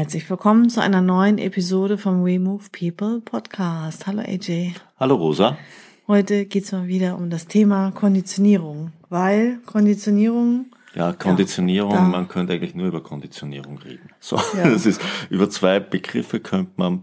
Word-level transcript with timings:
Herzlich 0.00 0.30
willkommen 0.30 0.70
zu 0.70 0.80
einer 0.80 1.02
neuen 1.02 1.36
Episode 1.36 1.98
vom 1.98 2.24
We 2.24 2.40
Move 2.40 2.64
People 2.72 3.20
Podcast. 3.20 4.06
Hallo 4.06 4.22
AJ. 4.22 4.72
Hallo 4.98 5.14
Rosa. 5.14 5.58
Heute 6.08 6.46
geht's 6.46 6.72
mal 6.72 6.86
wieder 6.86 7.18
um 7.18 7.28
das 7.28 7.48
Thema 7.48 7.90
Konditionierung, 7.90 8.92
weil 9.10 9.58
Konditionierung 9.66 10.72
ja, 10.94 11.12
Konditionierung, 11.12 11.92
ja, 11.92 12.00
man 12.00 12.28
könnte 12.28 12.54
eigentlich 12.54 12.74
nur 12.74 12.86
über 12.86 13.02
Konditionierung 13.02 13.76
reden. 13.76 14.08
So, 14.20 14.36
ja. 14.56 14.70
das 14.70 14.86
ist, 14.86 15.02
über 15.28 15.50
zwei 15.50 15.80
Begriffe 15.80 16.40
könnte 16.40 16.72
man 16.76 17.02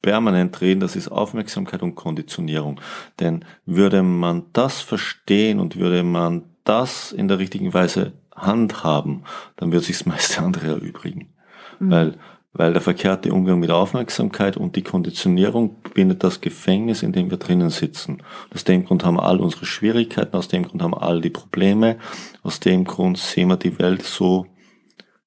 permanent 0.00 0.62
reden, 0.62 0.80
das 0.80 0.96
ist 0.96 1.08
Aufmerksamkeit 1.08 1.82
und 1.82 1.94
Konditionierung. 1.94 2.80
Denn 3.20 3.44
würde 3.66 4.02
man 4.02 4.44
das 4.54 4.80
verstehen 4.80 5.60
und 5.60 5.76
würde 5.76 6.04
man 6.04 6.44
das 6.64 7.12
in 7.12 7.28
der 7.28 7.38
richtigen 7.38 7.74
Weise 7.74 8.14
handhaben, 8.34 9.24
dann 9.56 9.72
würde 9.72 9.84
sich 9.84 9.98
das 9.98 10.06
meiste 10.06 10.40
andere 10.42 10.68
erübrigen. 10.68 11.34
Mhm. 11.80 11.90
Weil, 11.90 12.14
weil 12.52 12.72
der 12.72 12.82
verkehrte 12.82 13.32
Umgang 13.32 13.58
mit 13.58 13.70
Aufmerksamkeit 13.70 14.56
und 14.56 14.76
die 14.76 14.82
Konditionierung 14.82 15.76
bindet 15.94 16.22
das 16.22 16.40
Gefängnis, 16.40 17.02
in 17.02 17.12
dem 17.12 17.30
wir 17.30 17.38
drinnen 17.38 17.70
sitzen. 17.70 18.22
Aus 18.54 18.64
dem 18.64 18.84
Grund 18.84 19.04
haben 19.04 19.16
wir 19.16 19.24
all 19.24 19.40
unsere 19.40 19.66
Schwierigkeiten, 19.66 20.36
aus 20.36 20.48
dem 20.48 20.64
Grund 20.64 20.82
haben 20.82 20.92
wir 20.92 21.02
all 21.02 21.20
die 21.20 21.30
Probleme, 21.30 21.98
aus 22.42 22.60
dem 22.60 22.84
Grund 22.84 23.18
sehen 23.18 23.48
wir 23.48 23.56
die 23.56 23.78
Welt 23.78 24.02
so, 24.02 24.46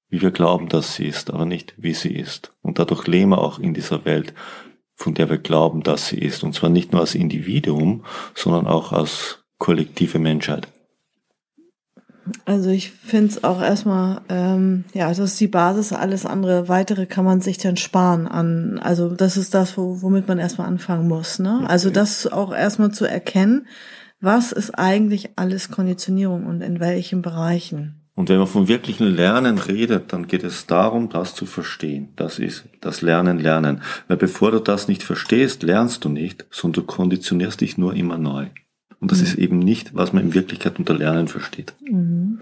wie 0.09 0.21
wir 0.21 0.31
glauben, 0.31 0.69
dass 0.69 0.95
sie 0.95 1.07
ist, 1.07 1.31
aber 1.31 1.45
nicht 1.45 1.73
wie 1.77 1.93
sie 1.93 2.13
ist. 2.13 2.55
Und 2.61 2.77
dadurch 2.77 3.07
leben 3.07 3.31
wir 3.31 3.39
auch 3.39 3.57
in 3.57 3.73
dieser 3.73 4.05
Welt, 4.05 4.33
von 4.95 5.13
der 5.13 5.29
wir 5.29 5.39
glauben, 5.39 5.81
dass 5.81 6.07
sie 6.07 6.19
ist. 6.19 6.43
Und 6.43 6.53
zwar 6.53 6.69
nicht 6.69 6.91
nur 6.91 7.01
als 7.01 7.15
Individuum, 7.15 8.05
sondern 8.35 8.67
auch 8.67 8.91
als 8.91 9.43
kollektive 9.57 10.19
Menschheit. 10.19 10.67
Also 12.45 12.69
ich 12.69 12.91
finde 12.91 13.27
es 13.27 13.43
auch 13.43 13.61
erstmal, 13.61 14.21
ähm, 14.29 14.85
ja, 14.93 15.09
das 15.09 15.19
ist 15.19 15.39
die 15.39 15.47
Basis, 15.47 15.91
alles 15.91 16.25
andere 16.25 16.69
weitere 16.69 17.05
kann 17.05 17.25
man 17.25 17.41
sich 17.41 17.57
dann 17.57 17.77
sparen 17.77 18.27
an. 18.27 18.79
Also 18.79 19.09
das 19.09 19.37
ist 19.37 19.53
das, 19.53 19.77
wo, 19.77 20.01
womit 20.01 20.27
man 20.27 20.39
erstmal 20.39 20.67
anfangen 20.67 21.07
muss. 21.07 21.39
Ne? 21.39 21.63
Also 21.67 21.89
das 21.89 22.27
auch 22.27 22.53
erstmal 22.53 22.91
zu 22.91 23.05
erkennen, 23.05 23.67
was 24.21 24.53
ist 24.53 24.71
eigentlich 24.71 25.31
alles 25.35 25.69
Konditionierung 25.69 26.45
und 26.45 26.61
in 26.61 26.79
welchen 26.79 27.21
Bereichen. 27.21 27.99
Und 28.15 28.29
wenn 28.29 28.37
man 28.37 28.47
vom 28.47 28.67
wirklichen 28.67 29.07
Lernen 29.07 29.57
redet, 29.57 30.13
dann 30.13 30.27
geht 30.27 30.43
es 30.43 30.67
darum, 30.67 31.09
das 31.09 31.33
zu 31.33 31.45
verstehen. 31.45 32.09
Das 32.15 32.37
ist 32.37 32.65
das 32.79 33.01
Lernen, 33.01 33.39
Lernen. 33.39 33.81
Weil 34.07 34.17
bevor 34.17 34.51
du 34.51 34.59
das 34.59 34.87
nicht 34.87 35.01
verstehst, 35.01 35.63
lernst 35.63 36.05
du 36.05 36.09
nicht, 36.09 36.45
sondern 36.51 36.83
du 36.83 36.87
konditionierst 36.87 37.59
dich 37.61 37.77
nur 37.77 37.95
immer 37.95 38.17
neu. 38.17 38.47
Und 39.03 39.11
das 39.11 39.19
mhm. 39.19 39.25
ist 39.25 39.35
eben 39.35 39.59
nicht, 39.59 39.93
was 39.95 40.13
man 40.13 40.23
in 40.23 40.33
Wirklichkeit 40.33 40.79
unter 40.79 40.93
Lernen 40.93 41.27
versteht. 41.27 41.73
Mhm. 41.81 42.39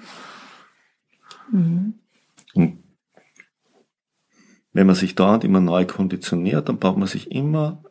Mhm. 1.51 1.95
Und 2.53 2.83
wenn 4.71 4.85
man 4.85 4.95
sich 4.95 5.15
dauernd 5.15 5.43
immer 5.43 5.59
neu 5.59 5.87
konditioniert, 5.87 6.69
dann 6.69 6.77
baut 6.77 6.97
man 6.97 7.07
sich 7.07 7.31
immer 7.31 7.83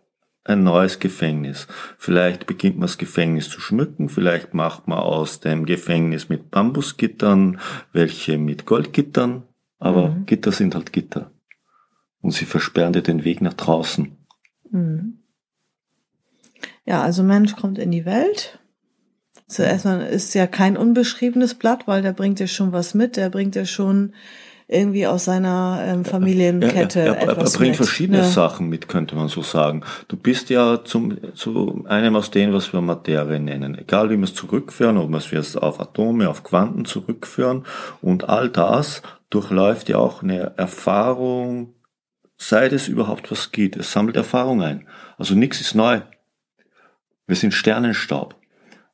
ein 0.45 0.63
neues 0.63 1.01
Gefängnis. 1.01 1.67
Vielleicht 1.99 2.47
beginnt 2.47 2.77
man 2.77 2.87
das 2.87 2.97
Gefängnis 2.97 3.51
zu 3.51 3.61
schmücken, 3.61 4.09
vielleicht 4.09 4.55
macht 4.55 4.87
man 4.87 5.01
aus 5.01 5.41
dem 5.41 5.67
Gefängnis 5.67 6.29
mit 6.29 6.53
Bambusgittern 6.53 7.59
welche 7.93 8.39
mit 8.39 8.67
Goldgittern, 8.67 9.49
aber 9.81 10.11
mhm. 10.11 10.27
Gitter 10.27 10.53
sind 10.53 10.77
halt 10.77 10.93
Gitter. 10.93 11.33
Und 12.21 12.35
sie 12.35 12.45
versperren 12.45 12.93
dir 12.93 13.03
den 13.03 13.25
Weg 13.25 13.41
nach 13.41 13.55
draußen. 13.55 14.17
Mhm. 14.71 15.19
Ja, 16.87 17.03
also 17.03 17.25
Mensch 17.25 17.57
kommt 17.57 17.81
in 17.81 17.91
die 17.91 18.05
Welt 18.05 18.60
Zuerst 19.51 19.85
mal 19.85 20.01
ist 20.01 20.35
ja 20.35 20.47
kein 20.47 20.77
unbeschriebenes 20.77 21.55
Blatt, 21.55 21.89
weil 21.89 22.03
der 22.03 22.13
bringt 22.13 22.39
ja 22.39 22.47
schon 22.47 22.73
was 22.73 22.95
mit, 22.95 23.17
der 23.17 23.31
bringt 23.31 23.57
ja 23.57 23.65
schon 23.65 24.13
irgendwie 24.69 25.09
aus 25.09 25.25
seiner 25.25 25.83
ähm, 25.85 26.05
Familienkette. 26.05 27.01
Er, 27.01 27.17
er, 27.17 27.29
er, 27.31 27.39
er 27.39 27.45
bringt 27.45 27.71
mit. 27.71 27.77
verschiedene 27.77 28.19
ja. 28.19 28.25
Sachen 28.25 28.69
mit, 28.69 28.87
könnte 28.87 29.17
man 29.17 29.27
so 29.27 29.43
sagen. 29.43 29.83
Du 30.07 30.17
bist 30.17 30.49
ja 30.51 30.85
zum, 30.85 31.35
zu 31.35 31.85
einem 31.89 32.15
aus 32.15 32.31
dem, 32.31 32.53
was 32.53 32.73
wir 32.73 32.81
Materie 32.81 33.41
nennen. 33.41 33.77
Egal 33.77 34.11
wie 34.11 34.17
wir 34.17 34.23
es 34.23 34.35
zurückführen, 34.35 34.97
ob 34.97 35.11
wir 35.11 35.19
es 35.19 35.33
jetzt 35.33 35.61
auf 35.61 35.81
Atome, 35.81 36.31
auf 36.31 36.45
Quanten 36.45 36.85
zurückführen. 36.85 37.65
Und 38.01 38.29
all 38.29 38.49
das 38.49 39.03
durchläuft 39.31 39.89
ja 39.89 39.97
auch 39.97 40.23
eine 40.23 40.57
Erfahrung, 40.57 41.75
seit 42.39 42.73
es 42.73 42.87
überhaupt 42.87 43.33
was 43.33 43.51
geht. 43.51 43.75
Es 43.75 43.91
sammelt 43.91 44.15
Erfahrung 44.15 44.63
ein. 44.63 44.87
Also 45.19 45.35
nichts 45.35 45.61
ist 45.61 45.75
neu. 45.75 46.03
Wir 47.27 47.35
sind 47.35 47.53
Sternenstaub. 47.53 48.37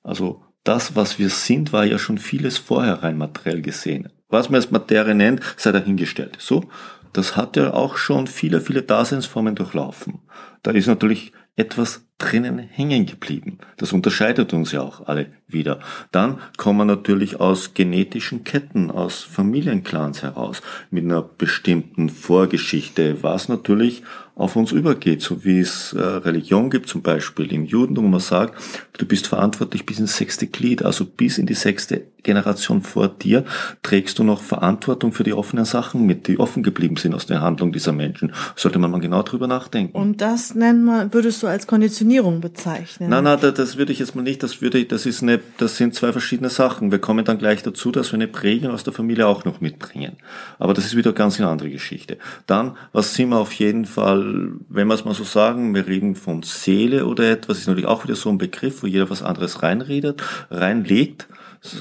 Also 0.03 0.46
das, 0.69 0.97
was 0.97 1.19
wir 1.19 1.31
sind, 1.31 1.73
war 1.73 1.85
ja 1.85 1.99
schon 1.99 2.19
vieles 2.19 2.59
vorher 2.59 3.03
rein 3.03 3.19
materiell 3.19 3.63
gesehen. 3.63 4.09
Was 4.29 4.51
man 4.51 4.57
als 4.57 4.71
Materie 4.71 5.15
nennt, 5.15 5.41
sei 5.57 5.73
dahingestellt. 5.73 6.37
So, 6.39 6.65
das 7.13 7.37
hat 7.37 7.57
ja 7.57 7.73
auch 7.73 7.97
schon 7.97 8.27
viele, 8.27 8.61
viele 8.61 8.83
Daseinsformen 8.83 9.55
durchlaufen. 9.55 10.19
Da 10.63 10.73
ist 10.73 10.87
natürlich 10.87 11.33
etwas 11.57 12.07
drinnen 12.19 12.59
hängen 12.59 13.07
geblieben. 13.07 13.59
Das 13.79 13.93
unterscheidet 13.93 14.53
uns 14.53 14.73
ja 14.73 14.83
auch 14.83 15.07
alle 15.07 15.27
wieder. 15.47 15.81
Dann 16.13 16.39
kommen 16.57 16.87
natürlich 16.87 17.41
aus 17.41 17.73
genetischen 17.73 18.45
Ketten, 18.45 18.91
aus 18.91 19.23
Familienclans 19.23 20.23
heraus, 20.23 20.63
mit 20.91 21.05
einer 21.05 21.23
bestimmten 21.23 22.11
Vorgeschichte, 22.11 23.23
was 23.23 23.49
natürlich 23.49 24.03
auf 24.37 24.55
uns 24.55 24.71
übergeht, 24.71 25.23
so 25.23 25.45
wie 25.45 25.61
es 25.61 25.95
äh, 25.95 25.99
Religion 25.99 26.69
gibt, 26.69 26.89
zum 26.89 27.01
Beispiel 27.01 27.51
im 27.53 27.65
Judentum, 27.65 28.05
wo 28.05 28.09
man 28.09 28.21
sagt, 28.21 28.55
du 28.99 29.07
bist 29.07 29.27
verantwortlich 29.27 29.87
bis 29.87 29.99
ins 29.99 30.15
sechste 30.15 30.47
Glied, 30.47 30.85
also 30.85 31.07
bis 31.07 31.39
in 31.39 31.47
die 31.47 31.55
sechste 31.55 32.03
Generation 32.23 32.83
vor 32.83 33.09
dir 33.09 33.45
trägst 33.83 34.19
du 34.19 34.25
noch 34.25 34.43
Verantwortung 34.43 35.13
für 35.13 35.23
die 35.23 35.33
offenen 35.33 35.65
Sachen 35.65 36.05
mit, 36.05 36.27
die 36.27 36.39
offen 36.39 36.63
geblieben 36.63 36.97
sind 36.97 37.15
aus 37.15 37.25
der 37.25 37.41
Handlung 37.41 37.73
dieser 37.73 37.93
Menschen. 37.93 38.33
Sollte 38.57 38.79
man 38.79 38.91
mal 38.91 39.01
genau 39.01 39.23
drüber 39.23 39.47
nachdenken. 39.47 39.97
Und 39.97 40.21
das 40.21 40.55
nennt 40.55 40.85
man, 40.85 41.15
würdest 41.15 41.43
du 41.43 41.47
als 41.47 41.67
Konditionierung 41.67 42.41
bezeichnen? 42.41 43.09
Nein, 43.09 43.25
nein, 43.25 43.39
das 43.41 43.79
würde 43.79 43.93
ich 43.93 44.01
jetzt 44.01 44.17
mal 44.17 44.23
nicht, 44.23 44.43
das 44.43 44.61
würde 44.61 44.79
ich, 44.79 44.89
das 44.89 45.07
ist 45.07 45.23
eine, 45.23 45.41
das 45.57 45.77
sind 45.77 45.95
zwei 45.95 46.13
verschiedene 46.13 46.51
Sachen. 46.51 46.91
Wir 46.91 46.99
kommen 46.99 47.25
dann 47.25 47.39
gleich 47.39 47.63
dazu, 47.63 47.93
dass 47.93 48.11
wir 48.13 48.17
eine 48.17 48.29
Prägung 48.29 48.73
aus 48.73 48.85
der 48.85 48.93
Familie 48.93 49.29
auch 49.29 49.45
noch 49.45 49.61
mitbringen. 49.61 50.17
Aber 50.59 50.75
das 50.75 50.85
ist 50.85 50.97
wieder 50.97 51.13
ganz 51.13 51.39
eine 51.41 51.49
andere 51.49 51.71
Geschichte. 51.71 52.19
Dann, 52.47 52.77
was 52.93 53.15
sind 53.15 53.31
wir 53.31 53.39
auf 53.39 53.53
jeden 53.53 53.87
Fall 53.87 54.26
wenn 54.69 54.89
wir 54.89 54.95
es 54.95 55.05
mal 55.05 55.15
so 55.15 55.25
sagen, 55.25 55.75
wir 55.75 55.87
reden 55.87 56.15
von 56.15 56.43
Seele 56.43 57.07
oder 57.07 57.31
etwas, 57.31 57.59
ist 57.59 57.67
natürlich 57.67 57.89
auch 57.89 58.05
wieder 58.05 58.17
so 58.17 58.29
ein 58.29 58.39
Begriff, 58.39 58.83
wo 58.83 58.87
jeder 58.87 59.11
was 59.11 59.23
anderes 59.23 59.63
reinredet, 59.63 60.23
reinlegt. 60.51 61.29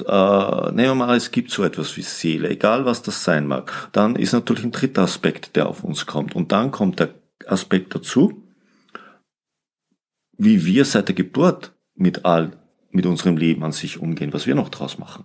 Äh, 0.06 0.72
nehmen 0.72 0.88
wir 0.88 0.94
mal, 0.94 1.16
es 1.16 1.30
gibt 1.30 1.50
so 1.50 1.62
etwas 1.62 1.96
wie 1.96 2.02
Seele, 2.02 2.48
egal 2.48 2.84
was 2.84 3.02
das 3.02 3.22
sein 3.24 3.46
mag. 3.46 3.90
Dann 3.92 4.16
ist 4.16 4.32
natürlich 4.32 4.64
ein 4.64 4.72
dritter 4.72 5.02
Aspekt, 5.02 5.56
der 5.56 5.68
auf 5.68 5.84
uns 5.84 6.06
kommt. 6.06 6.34
Und 6.34 6.52
dann 6.52 6.70
kommt 6.70 7.00
der 7.00 7.14
Aspekt 7.46 7.94
dazu, 7.94 8.42
wie 10.36 10.64
wir 10.64 10.84
seit 10.84 11.08
der 11.08 11.14
Geburt 11.14 11.72
mit 11.94 12.24
all, 12.24 12.52
mit 12.90 13.06
unserem 13.06 13.36
Leben 13.36 13.64
an 13.64 13.72
sich 13.72 13.98
umgehen, 13.98 14.32
was 14.32 14.46
wir 14.46 14.54
noch 14.54 14.68
draus 14.68 14.98
machen. 14.98 15.24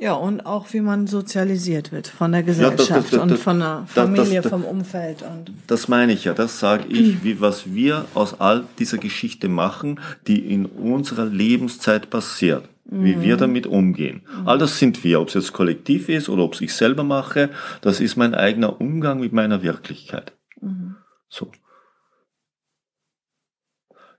Ja, 0.00 0.14
und 0.14 0.46
auch 0.46 0.72
wie 0.72 0.80
man 0.80 1.06
sozialisiert 1.06 1.92
wird 1.92 2.08
von 2.08 2.32
der 2.32 2.42
Gesellschaft 2.42 2.88
ja, 2.88 2.96
das, 2.96 3.10
das, 3.10 3.10
das, 3.10 3.20
und 3.20 3.38
von 3.38 3.58
der 3.58 3.84
Familie, 3.86 4.42
vom 4.42 4.64
Umfeld. 4.64 5.22
Und 5.22 5.52
das 5.66 5.88
meine 5.88 6.14
ich 6.14 6.24
ja, 6.24 6.32
das 6.32 6.58
sage 6.58 6.84
ich, 6.88 7.22
wie 7.22 7.42
was 7.42 7.74
wir 7.74 8.06
aus 8.14 8.40
all 8.40 8.64
dieser 8.78 8.96
Geschichte 8.96 9.48
machen, 9.48 10.00
die 10.26 10.38
in 10.52 10.64
unserer 10.64 11.26
Lebenszeit 11.26 12.08
passiert. 12.08 12.64
Wie 12.92 13.20
wir 13.20 13.36
mhm. 13.36 13.38
damit 13.38 13.66
umgehen. 13.68 14.22
All 14.44 14.58
das 14.58 14.80
sind 14.80 15.04
wir, 15.04 15.20
ob 15.20 15.28
es 15.28 15.34
jetzt 15.34 15.52
kollektiv 15.52 16.08
ist 16.08 16.28
oder 16.28 16.42
ob 16.42 16.54
es 16.54 16.60
ich 16.60 16.74
selber 16.74 17.04
mache, 17.04 17.50
das 17.82 18.00
ist 18.00 18.16
mein 18.16 18.34
eigener 18.34 18.80
Umgang 18.80 19.20
mit 19.20 19.32
meiner 19.32 19.62
Wirklichkeit. 19.62 20.32
Mhm. 20.60 20.96
So. 21.28 21.52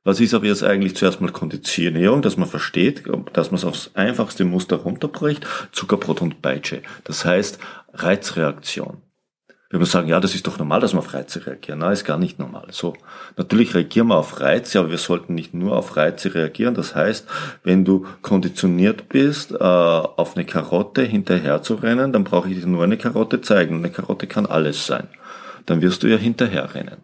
Was 0.03 0.19
ist 0.19 0.33
aber 0.33 0.45
jetzt 0.45 0.63
eigentlich 0.63 0.95
zuerst 0.95 1.21
mal 1.21 1.31
Konditionierung, 1.31 2.23
dass 2.23 2.35
man 2.35 2.49
versteht, 2.49 3.03
dass 3.33 3.51
man 3.51 3.57
es 3.59 3.65
aufs 3.65 3.91
einfachste 3.93 4.45
Muster 4.45 4.77
runterbricht, 4.77 5.45
Zuckerbrot 5.71 6.21
und 6.21 6.41
Peitsche. 6.41 6.81
Das 7.03 7.23
heißt 7.23 7.59
Reizreaktion. 7.93 8.97
Wenn 9.71 9.79
wir 9.79 9.85
sagen, 9.85 10.09
ja, 10.09 10.19
das 10.19 10.35
ist 10.35 10.47
doch 10.47 10.59
normal, 10.59 10.81
dass 10.81 10.93
wir 10.93 10.99
auf 10.99 11.13
Reize 11.13 11.45
reagieren. 11.45 11.79
Nein, 11.79 11.93
ist 11.93 12.03
gar 12.03 12.17
nicht 12.17 12.39
normal. 12.39 12.67
So, 12.71 12.93
natürlich 13.37 13.73
reagieren 13.73 14.07
wir 14.07 14.17
auf 14.17 14.41
Reize, 14.41 14.79
aber 14.79 14.89
wir 14.89 14.97
sollten 14.97 15.33
nicht 15.33 15.53
nur 15.53 15.77
auf 15.77 15.95
Reize 15.95 16.33
reagieren. 16.33 16.75
Das 16.75 16.93
heißt, 16.93 17.25
wenn 17.63 17.85
du 17.85 18.05
konditioniert 18.21 19.07
bist, 19.07 19.51
äh, 19.51 19.55
auf 19.57 20.35
eine 20.35 20.45
Karotte 20.45 21.03
hinterher 21.03 21.61
zu 21.61 21.75
rennen, 21.75 22.11
dann 22.11 22.25
brauche 22.25 22.49
ich 22.49 22.59
dir 22.59 22.67
nur 22.67 22.83
eine 22.83 22.97
Karotte 22.97 23.39
zeigen. 23.39 23.77
eine 23.77 23.91
Karotte 23.91 24.27
kann 24.27 24.45
alles 24.45 24.85
sein. 24.85 25.07
Dann 25.67 25.81
wirst 25.81 26.03
du 26.03 26.07
ja 26.07 26.17
hinterher 26.17 26.75
rennen. 26.75 26.97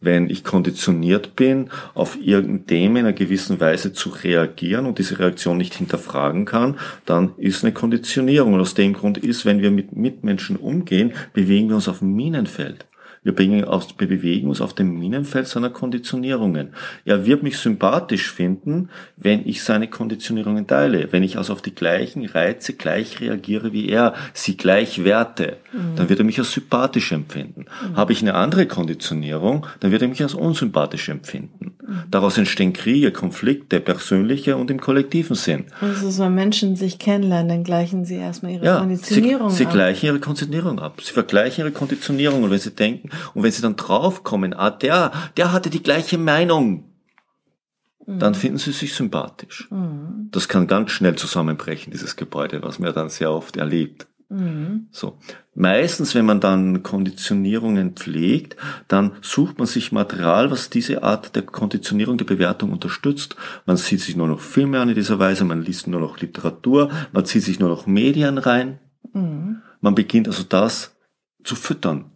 Wenn 0.00 0.30
ich 0.30 0.44
konditioniert 0.44 1.34
bin, 1.34 1.70
auf 1.94 2.16
irgendein 2.20 2.66
Thema 2.66 3.00
in 3.00 3.06
einer 3.06 3.12
gewissen 3.12 3.58
Weise 3.58 3.92
zu 3.92 4.10
reagieren 4.10 4.86
und 4.86 4.98
diese 4.98 5.18
Reaktion 5.18 5.56
nicht 5.56 5.74
hinterfragen 5.74 6.44
kann, 6.44 6.78
dann 7.04 7.32
ist 7.36 7.64
eine 7.64 7.72
Konditionierung. 7.72 8.54
Und 8.54 8.60
aus 8.60 8.74
dem 8.74 8.92
Grund 8.92 9.18
ist, 9.18 9.44
wenn 9.44 9.60
wir 9.60 9.72
mit 9.72 9.96
Mitmenschen 9.96 10.56
umgehen, 10.56 11.12
bewegen 11.32 11.68
wir 11.68 11.74
uns 11.74 11.88
auf 11.88 12.00
Minenfeld. 12.00 12.86
Wir 13.28 14.08
bewegen 14.08 14.48
uns 14.48 14.60
auf 14.60 14.74
dem 14.74 14.98
Minenfeld 14.98 15.46
seiner 15.46 15.70
Konditionierungen. 15.70 16.70
Er 17.04 17.26
wird 17.26 17.42
mich 17.42 17.58
sympathisch 17.58 18.30
finden, 18.30 18.88
wenn 19.16 19.46
ich 19.46 19.62
seine 19.62 19.88
Konditionierungen 19.88 20.66
teile. 20.66 21.08
Wenn 21.12 21.22
ich 21.22 21.36
also 21.36 21.52
auf 21.52 21.62
die 21.62 21.74
gleichen 21.74 22.24
Reize 22.24 22.72
gleich 22.72 23.20
reagiere 23.20 23.72
wie 23.72 23.88
er, 23.88 24.14
sie 24.32 24.56
gleich 24.56 25.04
werte, 25.04 25.58
mhm. 25.72 25.96
dann 25.96 26.08
wird 26.08 26.20
er 26.20 26.24
mich 26.24 26.38
als 26.38 26.52
sympathisch 26.52 27.12
empfinden. 27.12 27.66
Mhm. 27.66 27.96
Habe 27.96 28.12
ich 28.12 28.22
eine 28.22 28.34
andere 28.34 28.66
Konditionierung, 28.66 29.66
dann 29.80 29.90
wird 29.90 30.02
er 30.02 30.08
mich 30.08 30.22
als 30.22 30.34
unsympathisch 30.34 31.08
empfinden. 31.08 31.76
Mhm. 31.86 32.02
Daraus 32.10 32.38
entstehen 32.38 32.72
Kriege, 32.72 33.12
Konflikte, 33.12 33.80
persönliche 33.80 34.56
und 34.56 34.70
im 34.70 34.80
kollektiven 34.80 35.36
Sinn. 35.36 35.64
Also 35.80 36.10
so 36.10 36.28
Menschen 36.28 36.76
sich 36.76 36.98
kennenlernen, 36.98 37.48
dann 37.48 37.64
gleichen 37.64 38.04
sie 38.04 38.16
erstmal 38.16 38.52
ihre 38.52 38.64
ja, 38.64 38.78
Konditionierung 38.78 39.50
sie, 39.50 39.56
sie 39.56 39.64
ab. 39.66 39.72
Sie 39.72 39.76
gleichen 39.76 40.06
ihre 40.06 40.20
Konditionierung 40.20 40.78
ab. 40.78 41.00
Sie 41.02 41.12
vergleichen 41.12 41.64
ihre 41.64 41.72
Konditionierung 41.72 42.42
und 42.42 42.50
wenn 42.50 42.58
sie 42.58 42.70
denken, 42.70 43.10
und 43.34 43.42
wenn 43.42 43.52
sie 43.52 43.62
dann 43.62 43.76
draufkommen, 43.76 44.54
ah, 44.54 44.70
der, 44.70 45.12
der 45.36 45.52
hatte 45.52 45.70
die 45.70 45.82
gleiche 45.82 46.18
Meinung, 46.18 46.84
mhm. 48.06 48.18
dann 48.18 48.34
finden 48.34 48.58
sie 48.58 48.72
sich 48.72 48.94
sympathisch. 48.94 49.68
Mhm. 49.70 50.28
Das 50.30 50.48
kann 50.48 50.66
ganz 50.66 50.90
schnell 50.90 51.16
zusammenbrechen, 51.16 51.92
dieses 51.92 52.16
Gebäude, 52.16 52.62
was 52.62 52.78
man 52.78 52.92
dann 52.92 53.08
sehr 53.08 53.32
oft 53.32 53.56
erlebt. 53.56 54.06
Mhm. 54.30 54.88
So. 54.90 55.18
Meistens, 55.54 56.14
wenn 56.14 56.26
man 56.26 56.40
dann 56.40 56.82
Konditionierungen 56.82 57.92
pflegt, 57.92 58.56
dann 58.86 59.12
sucht 59.22 59.58
man 59.58 59.66
sich 59.66 59.90
Material, 59.90 60.50
was 60.50 60.70
diese 60.70 61.02
Art 61.02 61.34
der 61.34 61.42
Konditionierung, 61.42 62.18
der 62.18 62.26
Bewertung 62.26 62.72
unterstützt. 62.72 63.36
Man 63.66 63.76
sieht 63.76 64.00
sich 64.00 64.16
nur 64.16 64.28
noch 64.28 64.40
Filme 64.40 64.80
an 64.80 64.90
in 64.90 64.94
dieser 64.94 65.18
Weise, 65.18 65.44
man 65.44 65.62
liest 65.62 65.86
nur 65.86 66.00
noch 66.00 66.20
Literatur, 66.20 66.90
man 67.12 67.24
zieht 67.24 67.42
sich 67.42 67.58
nur 67.58 67.70
noch 67.70 67.86
Medien 67.86 68.38
rein. 68.38 68.78
Mhm. 69.12 69.62
Man 69.80 69.94
beginnt 69.94 70.28
also 70.28 70.42
das 70.42 70.94
zu 71.42 71.56
füttern 71.56 72.12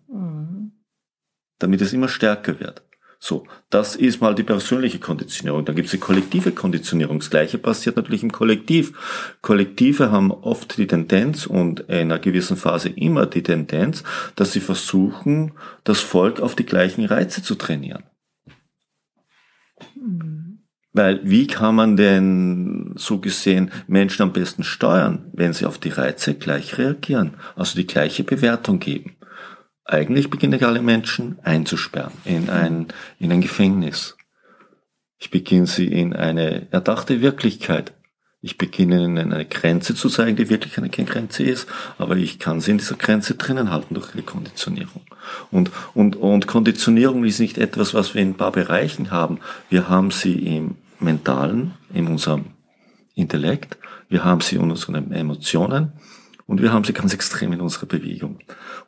damit 1.62 1.80
es 1.80 1.92
immer 1.92 2.08
stärker 2.08 2.60
wird. 2.60 2.82
So, 3.24 3.46
das 3.70 3.94
ist 3.94 4.20
mal 4.20 4.34
die 4.34 4.42
persönliche 4.42 4.98
Konditionierung. 4.98 5.64
Dann 5.64 5.76
gibt 5.76 5.86
es 5.86 5.92
die 5.92 5.98
kollektive 5.98 6.50
Konditionierung. 6.50 7.20
Das 7.20 7.30
Gleiche 7.30 7.56
passiert 7.56 7.94
natürlich 7.94 8.24
im 8.24 8.32
Kollektiv. 8.32 9.36
Kollektive 9.42 10.10
haben 10.10 10.32
oft 10.32 10.76
die 10.76 10.88
Tendenz 10.88 11.46
und 11.46 11.80
in 11.80 12.10
einer 12.10 12.18
gewissen 12.18 12.56
Phase 12.56 12.88
immer 12.88 13.26
die 13.26 13.44
Tendenz, 13.44 14.02
dass 14.34 14.52
sie 14.52 14.58
versuchen, 14.58 15.52
das 15.84 16.00
Volk 16.00 16.40
auf 16.40 16.56
die 16.56 16.66
gleichen 16.66 17.04
Reize 17.04 17.44
zu 17.44 17.54
trainieren. 17.54 18.02
Mhm. 19.94 20.58
Weil 20.92 21.20
wie 21.22 21.46
kann 21.46 21.76
man 21.76 21.96
denn 21.96 22.92
so 22.96 23.18
gesehen 23.18 23.70
Menschen 23.86 24.22
am 24.22 24.32
besten 24.32 24.64
steuern, 24.64 25.30
wenn 25.32 25.52
sie 25.52 25.64
auf 25.64 25.78
die 25.78 25.90
Reize 25.90 26.34
gleich 26.34 26.76
reagieren, 26.76 27.34
also 27.54 27.76
die 27.76 27.86
gleiche 27.86 28.24
Bewertung 28.24 28.80
geben? 28.80 29.16
Eigentlich 29.84 30.30
beginne 30.30 30.56
ich 30.56 30.64
alle 30.64 30.82
Menschen 30.82 31.38
einzusperren 31.42 32.12
in 32.24 32.50
ein, 32.50 32.86
in 33.18 33.32
ein 33.32 33.40
Gefängnis. 33.40 34.16
Ich 35.18 35.30
beginne 35.30 35.66
sie 35.66 35.86
in 35.86 36.14
eine 36.14 36.70
erdachte 36.72 37.20
Wirklichkeit. 37.20 37.92
Ich 38.44 38.58
beginne 38.58 39.04
ihnen 39.04 39.32
eine 39.32 39.46
Grenze 39.46 39.94
zu 39.94 40.08
zeigen, 40.08 40.36
die 40.36 40.50
wirklich 40.50 40.76
eine 40.76 40.88
Grenze 40.88 41.44
ist, 41.44 41.68
aber 41.96 42.16
ich 42.16 42.40
kann 42.40 42.60
sie 42.60 42.72
in 42.72 42.78
dieser 42.78 42.96
Grenze 42.96 43.36
drinnen 43.36 43.70
halten 43.70 43.94
durch 43.94 44.14
ihre 44.14 44.24
Konditionierung. 44.24 45.02
Und, 45.52 45.70
und, 45.94 46.16
und 46.16 46.48
Konditionierung 46.48 47.24
ist 47.24 47.38
nicht 47.38 47.56
etwas, 47.56 47.94
was 47.94 48.14
wir 48.14 48.22
in 48.22 48.30
ein 48.30 48.36
paar 48.36 48.50
Bereichen 48.50 49.12
haben. 49.12 49.38
Wir 49.70 49.88
haben 49.88 50.10
sie 50.10 50.34
im 50.34 50.74
Mentalen, 50.98 51.74
in 51.94 52.08
unserem 52.08 52.46
Intellekt, 53.14 53.78
wir 54.08 54.24
haben 54.24 54.40
sie 54.40 54.56
in 54.56 54.70
unseren 54.70 55.12
Emotionen, 55.12 55.92
und 56.46 56.60
wir 56.60 56.72
haben 56.72 56.84
sie 56.84 56.92
ganz 56.92 57.14
extrem 57.14 57.52
in 57.52 57.60
unserer 57.60 57.86
Bewegung. 57.86 58.38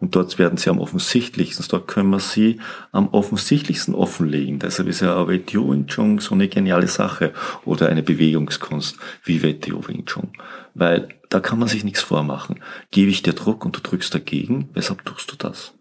Und 0.00 0.16
dort 0.16 0.38
werden 0.38 0.56
sie 0.56 0.70
am 0.70 0.80
offensichtlichsten, 0.80 1.64
dort 1.68 1.88
können 1.88 2.10
wir 2.10 2.20
sie 2.20 2.60
am 2.92 3.08
offensichtlichsten 3.08 3.94
offenlegen. 3.94 4.58
Deshalb 4.58 4.88
ist 4.88 5.00
ja 5.00 5.26
WTO 5.26 5.70
Wing 5.70 5.86
Chun 5.86 6.18
so 6.18 6.34
eine 6.34 6.48
geniale 6.48 6.88
Sache 6.88 7.32
oder 7.64 7.88
eine 7.88 8.02
Bewegungskunst 8.02 8.98
wie 9.24 9.42
WTO 9.42 9.86
Wing 9.88 10.04
Chun. 10.06 10.30
Weil 10.74 11.08
da 11.30 11.40
kann 11.40 11.58
man 11.58 11.68
sich 11.68 11.84
nichts 11.84 12.02
vormachen. 12.02 12.60
Gebe 12.90 13.10
ich 13.10 13.22
dir 13.22 13.32
Druck 13.32 13.64
und 13.64 13.76
du 13.76 13.80
drückst 13.80 14.14
dagegen, 14.14 14.68
weshalb 14.74 15.04
tust 15.04 15.30
du 15.32 15.36
das? 15.36 15.74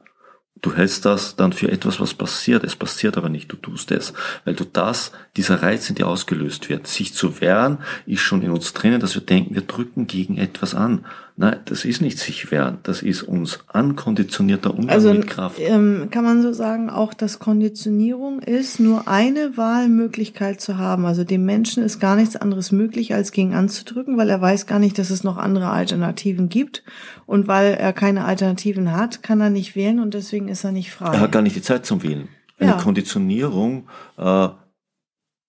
Du 0.64 0.74
hältst 0.74 1.04
das 1.04 1.36
dann 1.36 1.52
für 1.52 1.70
etwas, 1.70 2.00
was 2.00 2.14
passiert. 2.14 2.64
Es 2.64 2.78
passiert 2.78 3.18
aber 3.18 3.28
nicht. 3.28 3.52
Du 3.52 3.58
tust 3.58 3.92
es, 3.92 4.14
weil 4.46 4.56
du 4.56 4.64
das, 4.64 5.12
dieser 5.36 5.62
Reiz 5.62 5.90
in 5.90 5.96
dir 5.96 6.08
ausgelöst 6.08 6.70
wird. 6.70 6.88
Sich 6.88 7.14
zu 7.14 7.42
wehren 7.42 7.80
ist 8.06 8.22
schon 8.22 8.42
in 8.42 8.50
uns 8.50 8.72
drinnen, 8.72 9.02
dass 9.02 9.14
wir 9.14 9.22
denken, 9.22 9.56
wir 9.56 9.64
drücken 9.64 10.08
gegen 10.08 10.38
etwas 10.38 10.74
an. 10.74 11.06
Nein, 11.36 11.58
das 11.66 11.84
ist 11.84 12.00
nicht 12.00 12.20
sich 12.20 12.52
wehren. 12.52 12.78
Das 12.84 13.02
ist 13.02 13.24
uns 13.24 13.60
ankonditionierter 13.68 14.72
Umgang 14.72 14.92
also, 14.92 15.12
mit 15.14 15.28
Kraft. 15.28 15.60
Ähm, 15.60 16.10
kann 16.12 16.24
man 16.24 16.44
so 16.44 16.54
sagen, 16.54 16.92
auch 16.92 17.16
dass 17.16 17.40
Konditionierung 17.40 18.40
ist, 18.40 18.80
nur 18.80 19.08
eine 19.08 19.58
Wahlmöglichkeit 19.58 20.62
zu 20.62 20.78
haben. 20.78 21.06
Also 21.06 21.24
dem 21.24 21.44
Menschen 21.44 21.82
ist 21.84 22.00
gar 22.00 22.16
nichts 22.16 22.36
anderes 22.36 22.72
möglich, 22.72 23.16
als 23.16 23.32
gegen 23.32 23.56
anzudrücken, 23.56 24.16
weil 24.16 24.30
er 24.30 24.42
weiß 24.42 24.68
gar 24.68 24.78
nicht, 24.78 25.00
dass 25.00 25.10
es 25.10 25.24
noch 25.24 25.38
andere 25.38 25.70
Alternativen 25.70 26.50
gibt. 26.50 26.84
Und 27.26 27.48
weil 27.48 27.74
er 27.74 27.94
keine 27.94 28.26
Alternativen 28.26 28.92
hat, 28.92 29.24
kann 29.24 29.42
er 29.42 29.50
nicht 29.50 29.76
wählen 29.76 30.00
und 30.00 30.14
deswegen 30.14 30.50
ist 30.50 30.64
er 30.64 30.72
nicht 30.72 30.92
frei. 30.92 31.16
Er 31.16 31.22
hat 31.22 31.32
gar 31.32 31.42
nicht 31.42 31.56
die 31.56 31.64
Zeit 31.64 31.88
zum 31.88 32.04
Wählen. 32.04 32.28
Eine 32.60 32.72
ja. 32.72 32.78
Konditionierung 32.78 33.88
äh, 34.18 34.50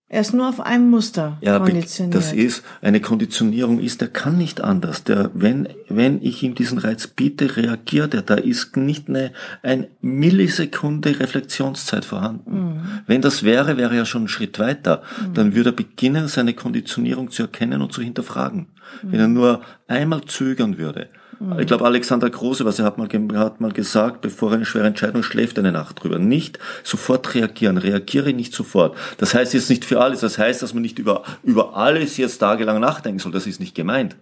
er 0.07 0.21
ist 0.21 0.35
nur 0.35 0.49
auf 0.49 0.61
einem 0.61 0.91
Muster 0.91 1.39
ja, 1.41 1.59
konditioniert. 1.59 2.15
Das 2.15 2.33
ist, 2.33 2.63
eine 2.83 3.01
Konditionierung 3.01 3.81
ist, 3.81 4.03
der 4.03 4.09
kann 4.09 4.37
nicht 4.37 4.61
anders. 4.61 5.03
Der, 5.03 5.31
wenn, 5.33 5.69
wenn 5.89 6.23
ich 6.23 6.43
ihm 6.43 6.55
diesen 6.55 6.77
Reiz 6.79 7.07
biete, 7.07 7.57
reagiert 7.57 8.13
er. 8.13 8.23
Da 8.23 8.35
ist 8.35 8.77
nicht 8.77 9.09
eine, 9.09 9.33
ein 9.63 9.87
Millisekunde 10.03 11.19
Reflexionszeit 11.19 12.05
vorhanden. 12.05 12.53
Mhm. 12.53 12.81
Wenn 13.07 13.23
das 13.23 13.45
wäre, 13.45 13.79
wäre 13.79 13.97
er 13.97 14.05
schon 14.05 14.25
ein 14.25 14.29
Schritt 14.29 14.59
weiter. 14.59 15.03
Mhm. 15.21 15.35
Dann 15.35 15.55
würde 15.55 15.71
er 15.71 15.77
beginnen, 15.77 16.29
seine 16.29 16.53
Konditionierung 16.53 17.31
zu 17.31 17.43
erkennen 17.43 17.81
und 17.81 17.93
zu 17.93 18.03
hinterfragen. 18.03 18.69
Mhm. 19.03 19.13
Wenn 19.13 19.21
er 19.21 19.29
nur 19.29 19.63
einmal 19.89 20.23
zögern 20.27 20.77
würde. 20.77 21.09
Mhm. 21.45 21.59
Ich 21.59 21.67
glaube, 21.67 21.85
Alexander 21.85 22.31
Große, 22.31 22.65
was 22.65 22.79
er 22.79 22.85
hat 22.85 22.99
mal, 22.99 23.09
hat 23.35 23.61
mal 23.61 23.73
gesagt, 23.73 24.21
bevor 24.21 24.53
eine 24.53 24.65
schwere 24.65 24.87
Entscheidung 24.87 25.23
schläft 25.23 25.59
eine 25.59 25.73
Nacht 25.73 26.03
drüber. 26.03 26.19
Nicht 26.19 26.59
sofort 26.83 27.35
reagieren. 27.35 27.79
Reagiere 27.79 28.33
nicht 28.33 28.55
sofort. 28.55 28.97
Das 29.19 29.35
heißt 29.35 29.55
jetzt 29.55 29.71
nicht 29.71 29.85
für 29.85 30.01
alles. 30.01 30.21
Das 30.21 30.39
heißt, 30.39 30.63
dass 30.63 30.75
man 30.75 30.83
nicht 30.83 30.99
über, 30.99 31.23
über 31.43 31.77
alles 31.77 32.17
jetzt 32.17 32.39
tagelang 32.39 32.81
nachdenken 32.81 33.19
soll. 33.19 33.33
Das 33.33 33.47
ist 33.47 33.61
nicht 33.61 33.75
gemeint. 33.75 34.17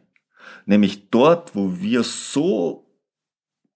Nämlich 0.66 1.10
dort, 1.10 1.54
wo 1.54 1.80
wir 1.80 2.02
so 2.02 2.86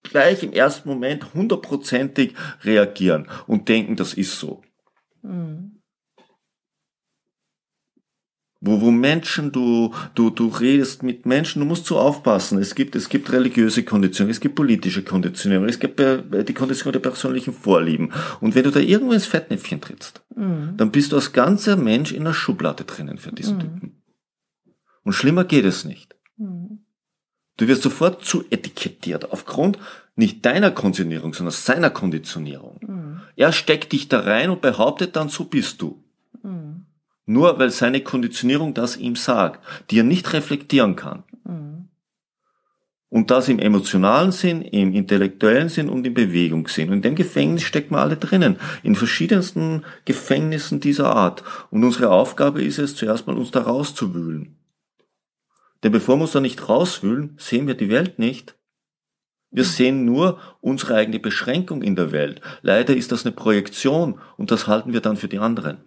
gleich 0.03 0.43
im 0.43 0.53
ersten 0.53 0.89
Moment 0.89 1.35
hundertprozentig 1.35 2.35
reagieren 2.63 3.29
und 3.47 3.69
denken, 3.69 3.97
das 3.97 4.15
ist 4.15 4.39
so. 4.39 4.63
Mhm 5.23 5.76
wo, 8.61 8.81
wo 8.81 8.91
Menschen, 8.91 9.53
du, 9.53 9.93
du, 10.15 10.31
du 10.31 10.49
redest 10.49 11.03
mit 11.03 11.27
Menschen, 11.27 11.61
du 11.61 11.67
musst 11.67 11.87
so 11.87 11.99
aufpassen. 11.99 12.59
Es 12.59 12.75
gibt, 12.75 12.97
es 12.97 13.09
gibt 13.09 13.31
religiöse 13.31 13.83
Konditionen, 13.83 14.31
es 14.31 14.41
gibt 14.41 14.55
politische 14.55 15.03
Konditionierung, 15.03 15.69
es 15.69 15.79
gibt 15.79 16.01
äh, 16.01 16.45
die 16.45 16.55
Kondition 16.55 16.93
der 16.93 17.01
persönlichen 17.01 17.53
Vorlieben. 17.53 18.13
Und 18.41 18.55
wenn 18.55 18.65
du 18.65 18.71
da 18.71 18.81
irgendwo 18.81 19.13
ins 19.13 19.27
Fettnäpfchen 19.27 19.81
trittst, 19.81 20.23
mhm. 20.35 20.75
dann 20.77 20.91
bist 20.91 21.13
du 21.13 21.17
als 21.17 21.33
ganzer 21.33 21.77
Mensch 21.77 22.13
in 22.13 22.23
einer 22.23 22.35
Schublade 22.35 22.85
drinnen 22.85 23.19
für 23.19 23.33
diesen 23.33 23.57
mhm. 23.57 23.61
Typen. 23.61 24.03
Und 25.05 25.13
schlimmer 25.13 25.45
geht 25.45 25.65
es 25.65 25.85
nicht. 25.85 26.17
Mhm. 26.39 26.81
Du 27.59 27.69
wirst 27.69 27.83
sofort 27.83 28.25
zu 28.25 28.45
etikettiert 28.51 29.33
aufgrund 29.33 29.79
nicht 30.15 30.45
deiner 30.45 30.71
Konditionierung, 30.71 31.35
sondern 31.35 31.53
seiner 31.53 31.91
Konditionierung. 31.91 32.81
Mhm. 32.81 33.21
Er 33.37 33.53
steckt 33.53 33.93
dich 33.93 34.09
da 34.09 34.21
rein 34.21 34.51
und 34.51 34.63
behauptet 34.63 35.15
dann, 35.17 35.29
so 35.29 35.45
bist 35.45 35.83
du. 35.83 36.03
Nur 37.27 37.59
weil 37.59 37.71
seine 37.71 38.01
Konditionierung 38.01 38.73
das 38.73 38.97
ihm 38.97 39.17
sagt, 39.17 39.61
die 39.91 39.99
er 39.99 40.05
nicht 40.05 40.33
reflektieren 40.33 40.95
kann. 40.95 41.25
Mhm. 41.45 41.89
Und 43.09 43.31
das 43.31 43.49
im 43.49 43.59
emotionalen 43.59 44.33
Sinn, 44.33 44.63
im 44.63 44.93
intellektuellen 44.93 45.69
Sinn 45.69 45.89
und 45.89 46.07
im 46.07 46.15
Bewegungssinn. 46.15 46.89
Und 46.89 46.97
in 46.97 47.03
dem 47.03 47.15
Gefängnis 47.15 47.63
stecken 47.63 47.95
wir 47.95 48.01
alle 48.01 48.17
drinnen. 48.17 48.57
In 48.83 48.95
verschiedensten 48.95 49.85
Gefängnissen 50.05 50.81
dieser 50.81 51.15
Art. 51.15 51.43
Und 51.71 51.85
unsere 51.85 52.11
Aufgabe 52.11 52.63
ist 52.63 52.79
es, 52.79 52.95
zuerst 52.95 53.27
mal 53.27 53.37
uns 53.37 53.51
da 53.51 53.63
rauszuwühlen. 53.63 54.57
Denn 55.83 55.93
bevor 55.93 56.17
wir 56.17 56.23
uns 56.23 56.33
da 56.33 56.41
nicht 56.41 56.69
rauswühlen, 56.69 57.37
sehen 57.39 57.67
wir 57.67 57.75
die 57.75 57.91
Welt 57.91 58.19
nicht. 58.19 58.57
Wir 59.51 59.65
mhm. 59.65 59.69
sehen 59.69 60.05
nur 60.05 60.41
unsere 60.61 60.95
eigene 60.97 61.19
Beschränkung 61.19 61.83
in 61.83 61.97
der 61.97 62.13
Welt. 62.13 62.41
Leider 62.63 62.97
ist 62.97 63.13
das 63.13 63.25
eine 63.25 63.35
Projektion 63.35 64.21
und 64.37 64.51
das 64.51 64.67
halten 64.67 64.93
wir 64.93 65.01
dann 65.01 65.17
für 65.17 65.29
die 65.29 65.39
anderen. 65.39 65.79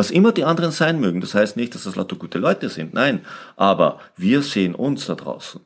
Was 0.00 0.10
immer 0.10 0.32
die 0.32 0.44
anderen 0.44 0.72
sein 0.72 0.98
mögen, 0.98 1.20
das 1.20 1.34
heißt 1.34 1.58
nicht, 1.58 1.74
dass 1.74 1.84
das 1.84 1.94
lauter 1.94 2.16
gute 2.16 2.38
Leute 2.38 2.70
sind, 2.70 2.94
nein, 2.94 3.20
aber 3.56 3.98
wir 4.16 4.40
sehen 4.40 4.74
uns 4.74 5.04
da 5.04 5.14
draußen. 5.14 5.60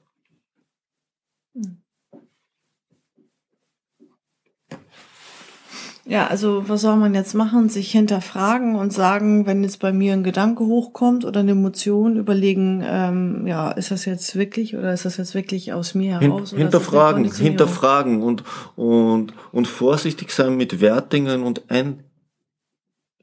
Ja, 6.05 6.27
also 6.27 6.69
was 6.69 6.81
soll 6.81 6.97
man 6.97 7.15
jetzt 7.15 7.35
machen? 7.35 7.69
Sich 7.69 7.93
hinterfragen 7.93 8.75
und 8.75 8.93
sagen, 8.93 9.47
wenn 9.47 9.63
jetzt 9.63 9.79
bei 9.79 9.93
mir 9.93 10.15
ein 10.15 10.25
Gedanke 10.25 10.65
hochkommt 10.65 11.25
oder 11.25 11.39
eine 11.39 11.53
Emotion, 11.53 12.17
überlegen, 12.17 12.83
ähm, 12.85 13.47
ja, 13.47 13.71
ist 13.71 13.93
das 13.93 14.05
jetzt 14.05 14.35
wirklich 14.35 14.75
oder 14.75 14.93
ist 14.93 15.05
das 15.05 15.17
jetzt 15.17 15.37
wirklich 15.37 15.73
aus 15.73 15.95
mir 15.95 16.19
heraus? 16.19 16.51
Hin, 16.51 16.59
hinterfragen, 16.59 17.33
hinterfragen 17.33 18.21
und, 18.21 18.43
und, 18.75 19.33
und 19.53 19.69
vorsichtig 19.69 20.33
sein 20.33 20.57
mit 20.57 20.81
Wertungen 20.81 21.45
und 21.45 21.71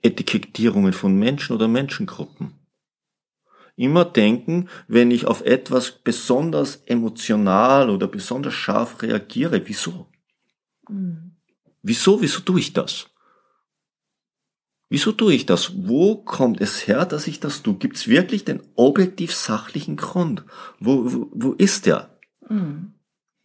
Einetikettierungen 0.04 0.94
von 0.94 1.16
Menschen 1.16 1.56
oder 1.56 1.68
Menschengruppen. 1.68 2.54
Immer 3.76 4.06
denken, 4.06 4.68
wenn 4.88 5.12
ich 5.12 5.26
auf 5.26 5.42
etwas 5.46 5.92
besonders 5.92 6.84
emotional 6.86 7.90
oder 7.90 8.08
besonders 8.08 8.54
scharf 8.54 9.02
reagiere, 9.02 9.62
wieso? 9.66 10.08
Mhm. 10.90 11.32
Wieso, 11.82 12.22
wieso 12.22 12.42
tue 12.42 12.60
ich 12.60 12.74
das? 12.74 13.08
Wieso 14.90 15.14
tue 15.14 15.34
ich 15.34 15.46
das? 15.46 15.72
Wo 15.88 16.18
kommt 16.18 16.60
es 16.60 16.86
her, 16.86 17.06
dass 17.06 17.26
ich 17.28 17.40
das 17.40 17.64
tue? 17.64 17.76
Gibt 17.76 17.96
es 17.96 18.08
wirklich 18.08 18.44
den 18.44 18.62
objektiv 18.76 19.34
sachlichen 19.34 19.96
Grund? 19.96 20.44
Wo, 20.80 21.06
wo, 21.12 21.30
wo 21.32 21.52
ist 21.54 21.86
der? 21.86 22.10
Mhm. 22.50 22.94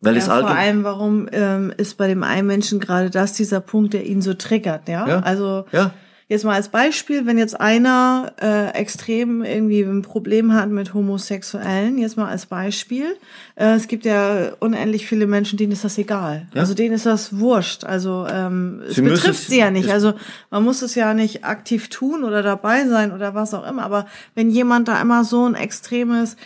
Weil 0.00 0.14
ja, 0.14 0.18
es 0.18 0.26
vor 0.26 0.48
allem, 0.48 0.84
warum 0.84 1.28
ähm, 1.32 1.72
ist 1.76 1.96
bei 1.96 2.08
dem 2.08 2.22
einen 2.22 2.46
Menschen 2.46 2.80
gerade 2.80 3.10
das 3.10 3.32
dieser 3.32 3.60
Punkt, 3.60 3.94
der 3.94 4.04
ihn 4.06 4.20
so 4.20 4.34
triggert, 4.34 4.88
ja? 4.88 5.08
ja 5.08 5.20
also 5.20 5.64
ja 5.72 5.94
jetzt 6.28 6.45
mal 6.45 6.54
als 6.54 6.71
Beispiel, 6.71 7.25
wenn 7.25 7.38
jetzt 7.38 7.61
einer 7.61 8.33
äh, 8.40 8.71
extrem 8.71 9.45
irgendwie 9.45 9.83
ein 9.83 10.02
Problem 10.02 10.52
hat 10.52 10.71
mit 10.71 10.92
Homosexuellen, 10.92 11.99
jetzt 11.99 12.16
mal 12.16 12.28
als 12.28 12.47
Beispiel, 12.47 13.16
äh, 13.54 13.75
es 13.75 13.87
gibt 13.87 14.04
ja 14.04 14.52
unendlich 14.59 15.06
viele 15.06 15.28
Menschen, 15.28 15.56
denen 15.56 15.73
ist 15.73 15.85
das 15.85 15.99
egal. 15.99 16.49
Ja? 16.52 16.62
Also 16.62 16.75
denen 16.75 16.95
ist 16.95 17.06
das 17.06 17.38
wurscht. 17.38 17.85
Also 17.85 18.26
ähm, 18.28 18.83
es 18.88 18.97
betrifft 18.97 19.49
sie 19.49 19.59
ja 19.59 19.71
nicht. 19.71 19.90
Also 19.90 20.14
man 20.50 20.64
muss 20.64 20.83
es 20.83 20.97
ja 20.97 21.14
nicht 21.14 21.45
aktiv 21.45 21.88
tun 21.88 22.25
oder 22.25 22.42
dabei 22.42 22.87
sein 22.88 23.12
oder 23.12 23.35
was 23.35 23.54
auch 23.54 23.66
immer. 23.66 23.85
Aber 23.85 24.06
wenn 24.35 24.50
jemand 24.50 24.88
da 24.88 25.00
immer 25.00 25.23
so 25.25 25.47
ein 25.47 25.54
extremes 25.54 26.37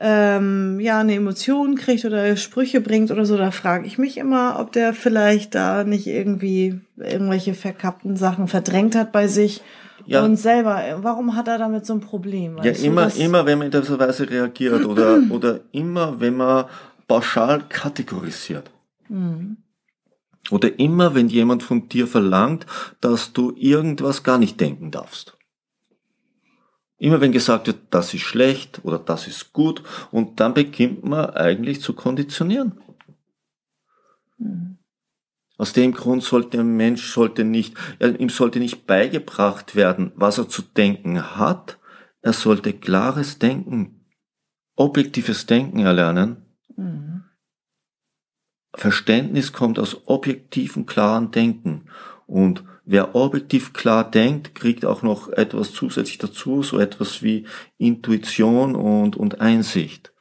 ähm, 0.00 0.78
ja 0.80 1.00
eine 1.00 1.14
Emotion 1.14 1.74
kriegt 1.74 2.04
oder 2.04 2.36
Sprüche 2.36 2.80
bringt 2.80 3.10
oder 3.10 3.24
so, 3.24 3.36
da 3.36 3.50
frage 3.50 3.86
ich 3.86 3.98
mich 3.98 4.16
immer, 4.16 4.58
ob 4.60 4.72
der 4.72 4.94
vielleicht 4.94 5.54
da 5.54 5.84
nicht 5.84 6.06
irgendwie 6.06 6.80
irgendwelche 6.96 7.54
verkappten 7.54 8.16
Sachen 8.16 8.46
verdrängt 8.46 8.94
hat 8.94 9.10
bei 9.10 9.26
sich 9.26 9.60
ja. 10.06 10.24
und 10.24 10.36
selber. 10.36 10.82
Warum 11.02 11.34
hat 11.34 11.48
er 11.48 11.58
damit 11.58 11.84
so 11.84 11.94
ein 11.94 12.00
Problem? 12.00 12.58
Ja, 12.62 12.72
immer, 12.72 13.14
immer, 13.16 13.44
wenn 13.46 13.58
man 13.58 13.72
in 13.72 13.80
dieser 13.80 13.98
Weise 13.98 14.28
reagiert 14.28 14.84
oder 14.84 15.20
oder 15.30 15.60
immer, 15.72 16.20
wenn 16.20 16.36
man 16.36 16.66
pauschal 17.08 17.64
kategorisiert. 17.68 18.70
Mhm. 19.08 19.56
Oder 20.50 20.78
immer, 20.78 21.14
wenn 21.14 21.28
jemand 21.28 21.62
von 21.62 21.88
dir 21.88 22.06
verlangt, 22.06 22.66
dass 23.00 23.32
du 23.32 23.52
irgendwas 23.56 24.22
gar 24.22 24.38
nicht 24.38 24.60
denken 24.60 24.90
darfst. 24.90 25.37
Immer 26.98 27.20
wenn 27.20 27.32
gesagt 27.32 27.68
wird, 27.68 27.78
das 27.90 28.12
ist 28.12 28.22
schlecht 28.22 28.80
oder 28.84 28.98
das 28.98 29.26
ist 29.28 29.52
gut, 29.52 29.82
und 30.10 30.40
dann 30.40 30.54
beginnt 30.54 31.04
man 31.04 31.30
eigentlich 31.30 31.80
zu 31.80 31.92
konditionieren. 31.92 32.80
Mhm. 34.38 34.78
Aus 35.56 35.72
dem 35.72 35.92
Grund 35.92 36.22
sollte 36.22 36.60
ein 36.60 36.76
Mensch 36.76 37.12
sollte 37.12 37.44
nicht, 37.44 37.74
ihm 38.00 38.28
sollte 38.28 38.60
nicht 38.60 38.86
beigebracht 38.86 39.74
werden, 39.74 40.12
was 40.14 40.38
er 40.38 40.48
zu 40.48 40.62
denken 40.62 41.36
hat. 41.36 41.78
Er 42.20 42.32
sollte 42.32 42.72
klares 42.72 43.38
Denken, 43.38 44.06
objektives 44.76 45.46
Denken 45.46 45.80
erlernen. 45.80 46.46
Mhm. 46.76 47.24
Verständnis 48.74 49.52
kommt 49.52 49.80
aus 49.80 50.06
objektiven, 50.06 50.86
klaren 50.86 51.32
Denken. 51.32 51.88
Und 52.26 52.62
wer 52.90 53.14
objektiv 53.14 53.74
klar 53.74 54.10
denkt, 54.10 54.54
kriegt 54.54 54.86
auch 54.86 55.02
noch 55.02 55.28
etwas 55.28 55.72
zusätzlich 55.72 56.16
dazu, 56.16 56.62
so 56.62 56.78
etwas 56.78 57.22
wie 57.22 57.46
Intuition 57.76 58.74
und, 58.74 59.14
und 59.14 59.42
Einsicht. 59.42 60.12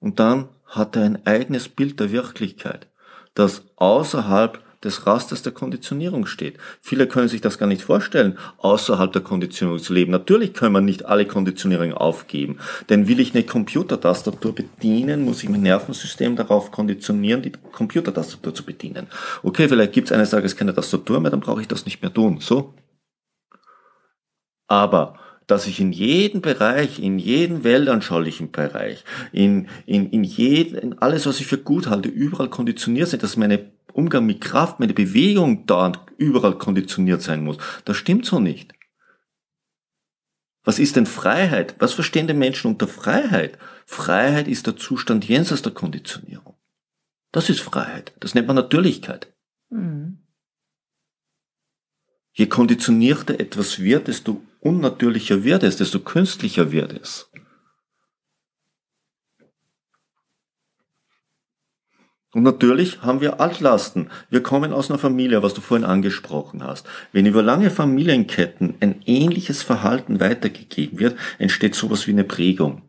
Und 0.00 0.18
dann 0.18 0.48
hat 0.66 0.96
er 0.96 1.04
ein 1.04 1.24
eigenes 1.24 1.68
Bild 1.68 2.00
der 2.00 2.10
Wirklichkeit, 2.10 2.88
das 3.34 3.62
außerhalb 3.76 4.60
des 4.84 5.06
Rasters 5.06 5.42
der 5.42 5.52
Konditionierung 5.52 6.26
steht. 6.26 6.56
Viele 6.80 7.06
können 7.06 7.28
sich 7.28 7.40
das 7.40 7.58
gar 7.58 7.66
nicht 7.66 7.82
vorstellen, 7.82 8.38
außerhalb 8.58 9.12
der 9.12 9.22
Konditionierung 9.22 9.82
zu 9.82 9.92
leben. 9.92 10.12
Natürlich 10.12 10.54
können 10.54 10.72
wir 10.72 10.80
nicht 10.80 11.06
alle 11.06 11.26
Konditionierungen 11.26 11.94
aufgeben. 11.94 12.58
Denn 12.88 13.08
will 13.08 13.20
ich 13.20 13.34
eine 13.34 13.44
Computertastatur 13.44 14.54
bedienen, 14.54 15.24
muss 15.24 15.42
ich 15.42 15.48
mein 15.48 15.62
Nervensystem 15.62 16.36
darauf 16.36 16.70
konditionieren, 16.70 17.42
die 17.42 17.52
Computertastatur 17.72 18.54
zu 18.54 18.64
bedienen. 18.64 19.08
Okay, 19.42 19.68
vielleicht 19.68 19.92
gibt 19.92 20.08
es 20.08 20.12
eines 20.12 20.30
Tages 20.30 20.56
keine 20.56 20.74
Tastatur 20.74 21.20
mehr, 21.20 21.30
dann 21.30 21.40
brauche 21.40 21.60
ich 21.60 21.68
das 21.68 21.84
nicht 21.84 22.00
mehr 22.00 22.12
tun. 22.12 22.38
So. 22.40 22.74
Aber 24.68 25.18
dass 25.48 25.66
ich 25.66 25.80
in 25.80 25.92
jedem 25.92 26.42
Bereich, 26.42 27.00
in 27.00 27.18
jedem 27.18 27.64
weltanschaulichen 27.64 28.52
Bereich, 28.52 29.02
in, 29.32 29.66
in, 29.86 30.10
in, 30.10 30.22
jeden, 30.22 30.76
in 30.76 30.98
alles, 30.98 31.26
was 31.26 31.40
ich 31.40 31.46
für 31.46 31.58
gut 31.58 31.88
halte, 31.88 32.10
überall 32.10 32.50
konditioniert 32.50 33.08
sind, 33.08 33.22
dass 33.22 33.38
meine 33.38 33.70
Umgang 33.98 34.26
mit 34.26 34.40
Kraft, 34.40 34.78
meine 34.78 34.94
Bewegung 34.94 35.66
dauernd 35.66 35.98
überall 36.18 36.56
konditioniert 36.56 37.20
sein 37.20 37.42
muss. 37.42 37.58
Das 37.84 37.96
stimmt 37.96 38.26
so 38.26 38.38
nicht. 38.38 38.72
Was 40.62 40.78
ist 40.78 40.94
denn 40.94 41.06
Freiheit? 41.06 41.74
Was 41.80 41.94
verstehen 41.94 42.28
die 42.28 42.34
Menschen 42.34 42.70
unter 42.70 42.86
Freiheit? 42.86 43.58
Freiheit 43.86 44.46
ist 44.46 44.68
der 44.68 44.76
Zustand 44.76 45.24
jenseits 45.24 45.62
der 45.62 45.72
Konditionierung. 45.72 46.56
Das 47.32 47.50
ist 47.50 47.58
Freiheit. 47.58 48.12
Das 48.20 48.34
nennt 48.34 48.46
man 48.46 48.54
Natürlichkeit. 48.54 49.34
Mhm. 49.70 50.18
Je 52.32 52.46
konditionierter 52.46 53.40
etwas 53.40 53.80
wird, 53.80 54.06
desto 54.06 54.40
unnatürlicher 54.60 55.42
wird 55.42 55.64
es, 55.64 55.76
desto 55.76 55.98
künstlicher 55.98 56.70
wird 56.70 56.92
es. 56.92 57.32
Und 62.34 62.42
natürlich 62.42 63.00
haben 63.00 63.22
wir 63.22 63.40
Altlasten. 63.40 64.10
Wir 64.28 64.42
kommen 64.42 64.72
aus 64.72 64.90
einer 64.90 64.98
Familie, 64.98 65.42
was 65.42 65.54
du 65.54 65.62
vorhin 65.62 65.86
angesprochen 65.86 66.62
hast. 66.62 66.86
Wenn 67.10 67.24
über 67.24 67.42
lange 67.42 67.70
Familienketten 67.70 68.74
ein 68.80 69.02
ähnliches 69.06 69.62
Verhalten 69.62 70.20
weitergegeben 70.20 70.98
wird, 70.98 71.16
entsteht 71.38 71.74
sowas 71.74 72.06
wie 72.06 72.12
eine 72.12 72.24
Prägung. 72.24 72.82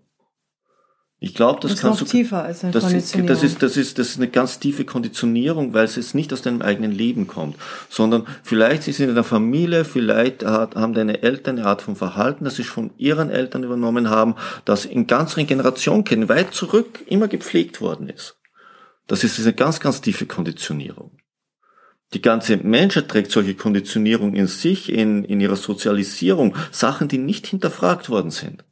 Ich 1.22 1.36
glaube, 1.36 1.60
das, 1.62 1.72
das 1.72 1.82
kannst 1.82 2.02
du, 2.02 2.06
tiefer 2.06 2.44
als 2.44 2.64
eine 2.64 2.72
das 2.72 2.84
Konditionierung. 2.84 3.30
Ist, 3.30 3.44
das 3.44 3.52
ist, 3.52 3.64
das 3.64 3.78
ist, 3.78 4.00
das 4.00 4.10
ist 4.10 4.18
eine 4.18 4.30
ganz 4.30 4.60
tiefe 4.60 4.86
Konditionierung, 4.86 5.74
weil 5.74 5.84
es 5.84 5.98
jetzt 5.98 6.16
nicht 6.16 6.32
aus 6.32 6.42
deinem 6.42 6.62
eigenen 6.62 6.94
Leben 6.94 7.28
kommt, 7.28 7.58
sondern 7.90 8.26
vielleicht 8.42 8.84
sie 8.84 8.94
sind 8.94 9.10
in 9.10 9.16
der 9.16 9.26
Familie, 9.26 9.84
vielleicht 9.84 10.46
hat, 10.46 10.76
haben 10.76 10.94
deine 10.94 11.22
Eltern 11.22 11.58
eine 11.58 11.68
Art 11.68 11.82
von 11.82 11.98
Verhalten, 11.98 12.46
das 12.46 12.56
sie 12.56 12.64
von 12.64 12.92
ihren 12.98 13.30
Eltern 13.30 13.64
übernommen 13.64 14.10
haben, 14.10 14.36
das 14.64 14.86
in 14.86 15.08
ganzen 15.08 15.46
Generationen 15.46 16.06
kennen, 16.06 16.30
weit 16.30 16.54
zurück 16.54 17.04
immer 17.08 17.28
gepflegt 17.28 17.82
worden 17.82 18.08
ist. 18.08 18.39
Das 19.10 19.24
ist 19.24 19.40
eine 19.40 19.54
ganz, 19.54 19.80
ganz 19.80 20.02
tiefe 20.02 20.28
Konditionierung. 20.28 21.18
Die 22.14 22.22
ganze 22.22 22.58
Menschheit 22.58 23.10
trägt 23.10 23.32
solche 23.32 23.56
Konditionierung 23.56 24.36
in 24.36 24.46
sich, 24.46 24.94
in, 24.94 25.24
in 25.24 25.42
ihrer 25.42 25.56
Sozialisierung, 25.56 26.56
Sachen, 26.72 27.08
die 27.08 27.18
nicht 27.18 27.48
hinterfragt 27.48 28.10
worden 28.10 28.30
sind, 28.30 28.64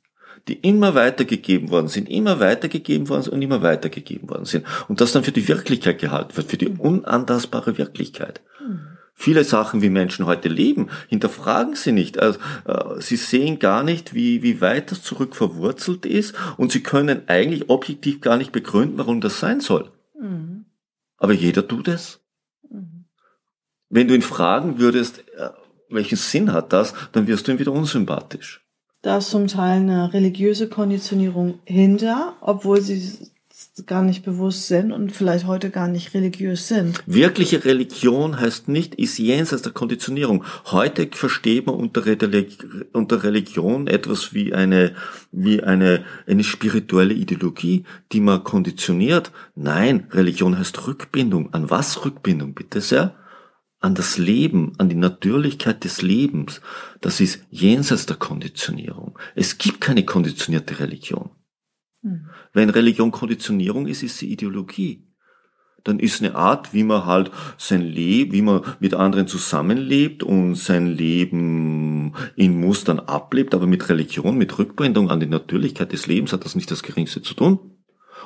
die 0.47 0.53
immer 0.53 0.93
weitergegeben 0.93 1.71
worden 1.71 1.87
sind, 1.87 2.07
immer 2.07 2.39
weitergegeben 2.39 3.09
worden 3.09 3.23
sind 3.23 3.33
und 3.33 3.41
immer 3.41 3.63
weitergegeben 3.63 4.29
worden 4.29 4.45
sind. 4.45 4.65
Und 4.87 5.01
das 5.01 5.11
dann 5.11 5.23
für 5.23 5.31
die 5.31 5.47
Wirklichkeit 5.47 5.97
gehalten 5.99 6.37
wird, 6.37 6.51
für 6.51 6.57
die 6.57 6.69
unantastbare 6.69 7.79
Wirklichkeit. 7.79 8.41
Viele 9.15 9.43
Sachen, 9.43 9.81
wie 9.81 9.89
Menschen 9.89 10.27
heute 10.27 10.49
leben, 10.49 10.89
hinterfragen 11.07 11.73
sie 11.73 11.93
nicht. 11.93 12.19
Also, 12.19 12.37
äh, 12.65 13.01
sie 13.01 13.15
sehen 13.15 13.57
gar 13.57 13.81
nicht, 13.81 14.13
wie, 14.13 14.43
wie 14.43 14.61
weit 14.61 14.91
das 14.91 15.01
zurück 15.01 15.35
verwurzelt 15.35 16.05
ist 16.05 16.35
und 16.57 16.71
sie 16.71 16.83
können 16.83 17.27
eigentlich 17.27 17.71
objektiv 17.71 18.21
gar 18.21 18.37
nicht 18.37 18.51
begründen, 18.51 18.99
warum 18.99 19.19
das 19.19 19.39
sein 19.39 19.61
soll. 19.61 19.89
Aber 21.17 21.33
jeder 21.33 21.67
tut 21.67 21.87
es. 21.87 22.21
Mhm. 22.69 23.05
Wenn 23.89 24.07
du 24.07 24.15
ihn 24.15 24.21
fragen 24.21 24.79
würdest, 24.79 25.19
äh, 25.37 25.49
welchen 25.89 26.17
Sinn 26.17 26.51
hat 26.53 26.73
das, 26.73 26.93
dann 27.11 27.27
wirst 27.27 27.47
du 27.47 27.51
ihm 27.51 27.59
wieder 27.59 27.71
unsympathisch. 27.71 28.65
Da 29.01 29.17
ist 29.17 29.29
zum 29.29 29.47
Teil 29.47 29.81
eine 29.81 30.13
religiöse 30.13 30.67
Konditionierung 30.67 31.59
hinter, 31.65 32.35
obwohl 32.41 32.81
sie 32.81 33.29
gar 33.85 34.01
nicht 34.01 34.23
bewusst 34.23 34.67
sind 34.67 34.91
und 34.91 35.11
vielleicht 35.11 35.45
heute 35.45 35.69
gar 35.69 35.87
nicht 35.87 36.13
religiös 36.13 36.67
sind. 36.67 37.03
Wirkliche 37.05 37.63
Religion 37.63 38.39
heißt 38.39 38.67
nicht, 38.67 38.95
ist 38.95 39.19
jenseits 39.19 39.61
der 39.61 39.71
Konditionierung. 39.71 40.43
Heute 40.65 41.07
versteht 41.11 41.67
man 41.67 41.75
unter, 41.75 42.05
Religion 43.23 43.87
etwas 43.87 44.33
wie 44.33 44.53
eine, 44.53 44.95
wie 45.31 45.61
eine, 45.61 46.03
eine 46.25 46.43
spirituelle 46.43 47.13
Ideologie, 47.13 47.83
die 48.11 48.21
man 48.21 48.43
konditioniert. 48.43 49.31
Nein, 49.55 50.07
Religion 50.11 50.57
heißt 50.57 50.87
Rückbindung. 50.87 51.53
An 51.53 51.69
was 51.69 52.03
Rückbindung, 52.03 52.53
bitte 52.55 52.81
sehr? 52.81 53.15
An 53.79 53.93
das 53.93 54.17
Leben, 54.17 54.73
an 54.79 54.89
die 54.89 54.95
Natürlichkeit 54.95 55.83
des 55.83 56.01
Lebens. 56.01 56.61
Das 57.01 57.19
ist 57.19 57.41
jenseits 57.51 58.07
der 58.07 58.15
Konditionierung. 58.15 59.19
Es 59.35 59.59
gibt 59.59 59.81
keine 59.81 60.03
konditionierte 60.03 60.79
Religion. 60.79 61.29
Wenn 62.53 62.69
Religion 62.69 63.11
Konditionierung 63.11 63.87
ist, 63.87 64.03
ist 64.03 64.17
sie 64.17 64.31
Ideologie. 64.31 65.03
dann 65.83 65.99
ist 65.99 66.21
eine 66.21 66.35
Art, 66.35 66.73
wie 66.73 66.83
man 66.83 67.05
halt 67.05 67.31
sein 67.57 67.81
Leben, 67.81 68.33
wie 68.33 68.41
man 68.41 68.61
mit 68.79 68.93
anderen 68.93 69.27
zusammenlebt 69.27 70.21
und 70.21 70.55
sein 70.55 70.87
Leben 70.87 72.13
in 72.35 72.59
Mustern 72.59 72.99
ablebt, 72.99 73.55
aber 73.55 73.67
mit 73.67 73.87
Religion, 73.87 74.37
mit 74.37 74.57
Rückbindung 74.59 75.09
an 75.09 75.21
die 75.21 75.27
Natürlichkeit 75.27 75.93
des 75.93 76.07
Lebens 76.07 76.33
hat 76.33 76.43
das 76.43 76.55
nicht 76.55 76.71
das 76.71 76.83
Geringste 76.83 77.21
zu 77.21 77.33
tun. 77.33 77.59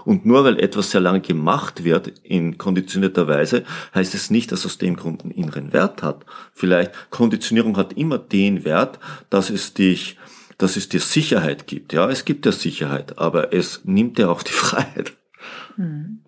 Und 0.06 0.26
nur 0.26 0.44
weil 0.44 0.60
etwas 0.60 0.92
sehr 0.92 1.02
lange 1.02 1.22
gemacht 1.22 1.84
wird 1.84 2.08
in 2.24 2.58
konditionierter 2.58 3.28
Weise, 3.28 3.64
heißt 3.94 4.16
es 4.16 4.32
nicht, 4.32 4.52
dass 4.52 4.66
aus 4.66 4.80
dem 4.80 4.96
Grund 4.96 5.22
einen 5.22 5.32
inneren 5.32 5.74
Wert 5.74 6.02
hat. 6.02 6.26
Vielleicht 6.54 6.92
Konditionierung 7.12 7.78
hat 7.78 7.94
immer 7.94 8.18
den 8.18 8.66
Wert, 8.66 9.00
dass 9.30 9.52
es 9.52 9.74
dich, 9.76 10.18
dass 10.62 10.78
es 10.78 10.90
dir 10.90 11.00
Sicherheit 11.00 11.66
gibt. 11.66 11.94
Ja, 11.94 12.10
es 12.10 12.26
gibt 12.26 12.46
ja 12.46 12.52
Sicherheit, 12.52 13.18
aber 13.18 13.54
es 13.54 13.82
nimmt 13.84 14.18
dir 14.18 14.30
auch 14.30 14.44
die 14.44 14.52
Freiheit. 14.64 15.14
Hm. 15.76 16.20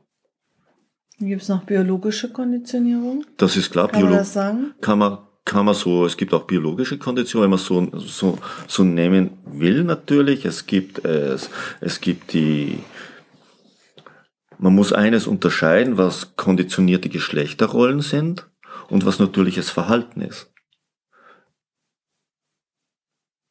Gibt 1.20 1.42
es 1.42 1.50
noch 1.50 1.64
biologische 1.64 2.32
Konditionierung? 2.32 3.26
Das 3.38 3.56
ist 3.56 3.72
klar. 3.72 3.88
Kann 3.88 4.00
Biolo 4.00 4.10
man 4.12 4.20
das 4.20 4.34
sagen? 4.34 4.74
Kann 4.82 5.00
man, 5.00 5.20
kann 5.46 5.66
man 5.66 5.76
so, 5.76 6.06
es 6.06 6.18
gibt 6.18 6.34
auch 6.34 6.46
biologische 6.46 6.98
Konditionen, 6.98 7.44
wenn 7.44 7.50
man 7.52 7.60
so, 7.60 7.88
so, 8.00 8.40
so 8.68 8.84
nehmen 8.84 9.38
will 9.46 9.84
natürlich. 9.84 10.46
Es 10.46 10.66
gibt, 10.66 11.06
es, 11.06 11.50
es 11.80 12.02
gibt 12.02 12.34
die, 12.34 12.80
man 14.58 14.74
muss 14.74 14.92
eines 14.92 15.28
unterscheiden, 15.28 15.98
was 15.98 16.36
konditionierte 16.36 17.10
Geschlechterrollen 17.10 18.02
sind 18.02 18.48
und 18.90 19.06
was 19.06 19.20
natürliches 19.20 19.70
Verhalten 19.70 20.22
ist. 20.22 20.53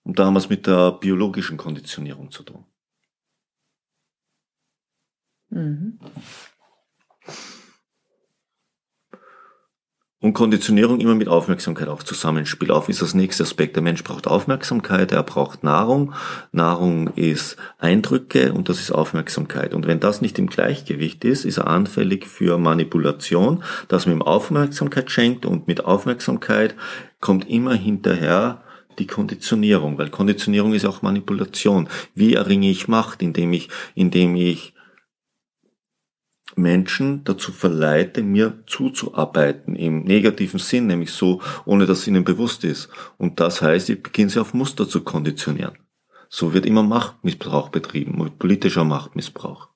Und 0.04 0.18
da 0.18 0.26
haben 0.26 0.35
wir 0.35 0.38
es 0.38 0.49
mit 0.49 0.66
der 0.66 0.92
biologischen 0.92 1.56
Konditionierung 1.56 2.30
zu 2.30 2.42
tun. 2.42 2.64
Mhm. 5.50 5.99
Und 10.23 10.35
Konditionierung 10.35 11.00
immer 11.00 11.16
mit 11.16 11.26
Aufmerksamkeit 11.26 11.88
auch 11.88 12.04
zusammenspielt. 12.04 12.71
Auf 12.71 12.88
ist 12.88 13.02
das 13.02 13.12
nächste 13.12 13.42
Aspekt. 13.42 13.75
Der 13.75 13.82
Mensch 13.82 14.04
braucht 14.04 14.28
Aufmerksamkeit, 14.28 15.11
er 15.11 15.25
braucht 15.25 15.64
Nahrung. 15.64 16.14
Nahrung 16.52 17.09
ist 17.14 17.56
Eindrücke 17.78 18.52
und 18.52 18.68
das 18.68 18.78
ist 18.78 18.92
Aufmerksamkeit. 18.92 19.75
Und 19.75 19.88
wenn 19.88 19.99
das 19.99 20.21
nicht 20.21 20.38
im 20.38 20.47
Gleichgewicht 20.47 21.25
ist, 21.25 21.44
ist 21.44 21.59
er 21.59 21.66
anfällig 21.66 22.28
für 22.28 22.56
Manipulation, 22.56 23.64
dass 23.88 24.06
man 24.06 24.14
ihm 24.14 24.23
Aufmerksamkeit 24.23 25.11
schenkt 25.11 25.44
und 25.44 25.66
mit 25.66 25.85
Aufmerksamkeit 25.85 26.76
kommt 27.18 27.50
immer 27.50 27.75
hinterher 27.75 28.62
die 28.99 29.06
Konditionierung, 29.06 29.99
weil 29.99 30.11
Konditionierung 30.11 30.75
ist 30.75 30.84
auch 30.84 31.02
Manipulation. 31.02 31.88
Wie 32.14 32.34
erringe 32.34 32.70
ich 32.70 32.88
Macht, 32.88 33.22
indem 33.22 33.52
ich, 33.52 33.68
indem 33.94 34.37
ich 34.37 34.75
Menschen 36.56 37.25
dazu 37.25 37.52
verleite, 37.52 38.22
mir 38.22 38.62
zuzuarbeiten, 38.66 39.75
im 39.75 40.04
negativen 40.04 40.58
Sinn, 40.58 40.87
nämlich 40.87 41.12
so, 41.12 41.40
ohne 41.64 41.87
dass 41.87 42.06
ihnen 42.06 42.25
bewusst 42.25 42.64
ist. 42.64 42.88
Und 43.18 43.40
das 43.40 43.62
heißt, 43.62 43.90
ich 43.90 44.02
beginne 44.02 44.30
sie 44.30 44.40
auf 44.40 44.54
Muster 44.54 44.88
zu 44.88 45.02
konditionieren. 45.02 45.78
So 46.28 46.54
wird 46.54 46.66
immer 46.66 46.82
Machtmissbrauch 46.82 47.68
betrieben, 47.68 48.32
politischer 48.38 48.84
Machtmissbrauch. 48.84 49.68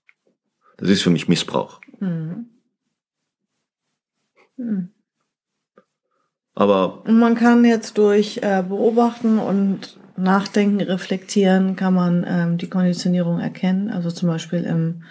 Das 0.77 0.89
ist 0.89 1.03
für 1.03 1.11
mich 1.11 1.29
Missbrauch. 1.29 1.81
Mhm. 2.01 2.47
Mhm. 4.57 4.96
Aber 6.57 7.05
und 7.05 7.19
man 7.19 7.35
kann 7.37 7.65
jetzt 7.65 7.99
durch 7.99 8.39
äh, 8.43 8.65
Beobachten 8.67 9.39
und 9.39 9.99
Nachdenken, 10.17 10.81
reflektieren, 10.81 11.77
kann 11.77 11.93
man 11.95 12.25
ähm, 12.27 12.59
die 12.59 12.71
Konditionierung 12.71 13.39
erkennen. 13.39 13.91
Also 13.91 14.11
zum 14.11 14.29
Beispiel 14.29 14.65
im 14.65 15.03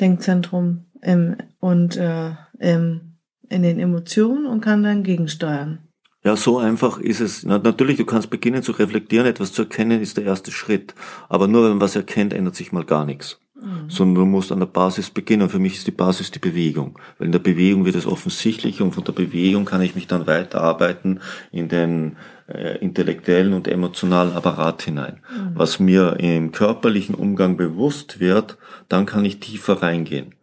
Denkzentrum 0.00 0.86
im, 1.00 1.36
und 1.60 1.96
äh, 1.96 2.32
im, 2.58 3.14
in 3.48 3.62
den 3.62 3.78
Emotionen 3.78 4.46
und 4.46 4.60
kann 4.60 4.82
dann 4.82 5.04
gegensteuern. 5.04 5.78
Ja, 6.24 6.36
so 6.36 6.58
einfach 6.58 6.98
ist 6.98 7.20
es. 7.20 7.44
natürlich, 7.44 7.96
du 7.96 8.04
kannst 8.04 8.30
beginnen 8.30 8.62
zu 8.62 8.72
reflektieren, 8.72 9.26
etwas 9.26 9.52
zu 9.52 9.62
erkennen 9.62 10.00
ist 10.00 10.16
der 10.16 10.24
erste 10.24 10.50
Schritt. 10.50 10.94
Aber 11.28 11.48
nur 11.48 11.62
wenn 11.64 11.70
man 11.70 11.80
was 11.80 11.96
erkennt, 11.96 12.32
ändert 12.32 12.56
sich 12.56 12.72
mal 12.72 12.84
gar 12.84 13.04
nichts. 13.04 13.40
Mhm. 13.62 13.90
Sondern 13.90 14.14
du 14.16 14.26
musst 14.26 14.52
an 14.52 14.58
der 14.60 14.66
Basis 14.66 15.10
beginnen. 15.10 15.42
Und 15.42 15.50
für 15.50 15.58
mich 15.58 15.74
ist 15.74 15.86
die 15.86 15.92
Basis 15.92 16.30
die 16.30 16.38
Bewegung. 16.38 16.98
Weil 17.18 17.26
in 17.26 17.32
der 17.32 17.38
Bewegung 17.38 17.84
wird 17.84 17.96
es 17.96 18.06
offensichtlich 18.06 18.80
und 18.82 18.92
von 18.92 19.04
der 19.04 19.12
Bewegung 19.12 19.64
kann 19.64 19.82
ich 19.82 19.94
mich 19.94 20.06
dann 20.06 20.26
weiterarbeiten 20.26 21.20
in 21.50 21.68
den 21.68 22.16
äh, 22.48 22.78
intellektuellen 22.78 23.54
und 23.54 23.68
emotionalen 23.68 24.32
Apparat 24.32 24.82
hinein. 24.82 25.20
Mhm. 25.30 25.52
Was 25.54 25.78
mir 25.78 26.18
im 26.20 26.52
körperlichen 26.52 27.14
Umgang 27.14 27.56
bewusst 27.56 28.20
wird, 28.20 28.58
dann 28.88 29.06
kann 29.06 29.24
ich 29.24 29.40
tiefer 29.40 29.82
reingehen. 29.82 30.34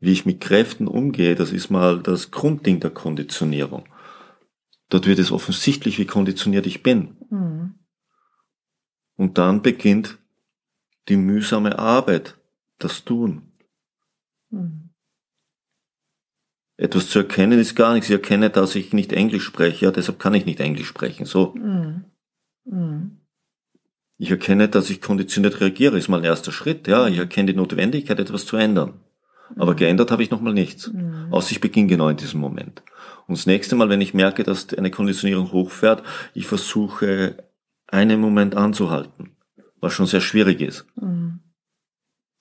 Wie 0.00 0.12
ich 0.12 0.26
mit 0.26 0.40
Kräften 0.40 0.88
umgehe, 0.88 1.34
das 1.34 1.52
ist 1.52 1.70
mal 1.70 2.00
das 2.02 2.30
Grundding 2.30 2.80
der 2.80 2.90
Konditionierung. 2.90 3.84
Dort 4.88 5.06
wird 5.06 5.18
es 5.18 5.32
offensichtlich, 5.32 5.98
wie 5.98 6.06
konditioniert 6.06 6.66
ich 6.66 6.82
bin. 6.82 7.16
Mhm. 7.30 7.74
Und 9.16 9.38
dann 9.38 9.62
beginnt 9.62 10.18
die 11.08 11.16
mühsame 11.16 11.78
Arbeit, 11.78 12.36
das 12.78 13.04
Tun. 13.04 13.52
Mhm. 14.50 14.90
Etwas 16.78 17.08
zu 17.08 17.20
erkennen 17.20 17.58
ist 17.58 17.74
gar 17.74 17.94
nichts. 17.94 18.08
Ich 18.08 18.14
erkenne, 18.14 18.50
dass 18.50 18.74
ich 18.74 18.92
nicht 18.92 19.12
Englisch 19.12 19.44
spreche, 19.44 19.86
ja, 19.86 19.90
deshalb 19.90 20.18
kann 20.18 20.34
ich 20.34 20.44
nicht 20.44 20.60
Englisch 20.60 20.88
sprechen. 20.88 21.24
So. 21.24 21.54
Mhm. 21.54 22.04
Mhm. 22.64 23.20
Ich 24.18 24.30
erkenne, 24.30 24.68
dass 24.68 24.90
ich 24.90 25.00
konditioniert 25.00 25.60
reagiere, 25.60 25.98
ist 25.98 26.08
mal 26.08 26.18
ein 26.18 26.24
erster 26.24 26.52
Schritt. 26.52 26.86
Ja, 26.88 27.06
ich 27.06 27.18
erkenne 27.18 27.52
die 27.52 27.58
Notwendigkeit, 27.58 28.18
etwas 28.18 28.46
zu 28.46 28.56
ändern. 28.56 29.00
Aber 29.56 29.72
mhm. 29.72 29.76
geändert 29.76 30.10
habe 30.10 30.22
ich 30.22 30.30
nochmal 30.30 30.54
nichts. 30.54 30.92
Mhm. 30.92 31.28
Außer 31.30 31.52
ich 31.52 31.60
beginne 31.60 31.88
genau 31.88 32.08
in 32.08 32.16
diesem 32.16 32.40
Moment. 32.40 32.82
Und 33.26 33.38
das 33.38 33.46
nächste 33.46 33.76
Mal, 33.76 33.88
wenn 33.88 34.00
ich 34.00 34.14
merke, 34.14 34.42
dass 34.42 34.72
eine 34.74 34.90
Konditionierung 34.90 35.52
hochfährt, 35.52 36.02
ich 36.34 36.46
versuche, 36.46 37.44
einen 37.86 38.20
Moment 38.20 38.56
anzuhalten, 38.56 39.36
was 39.80 39.92
schon 39.92 40.06
sehr 40.06 40.20
schwierig 40.20 40.60
ist. 40.60 40.86
Mhm. 40.96 41.40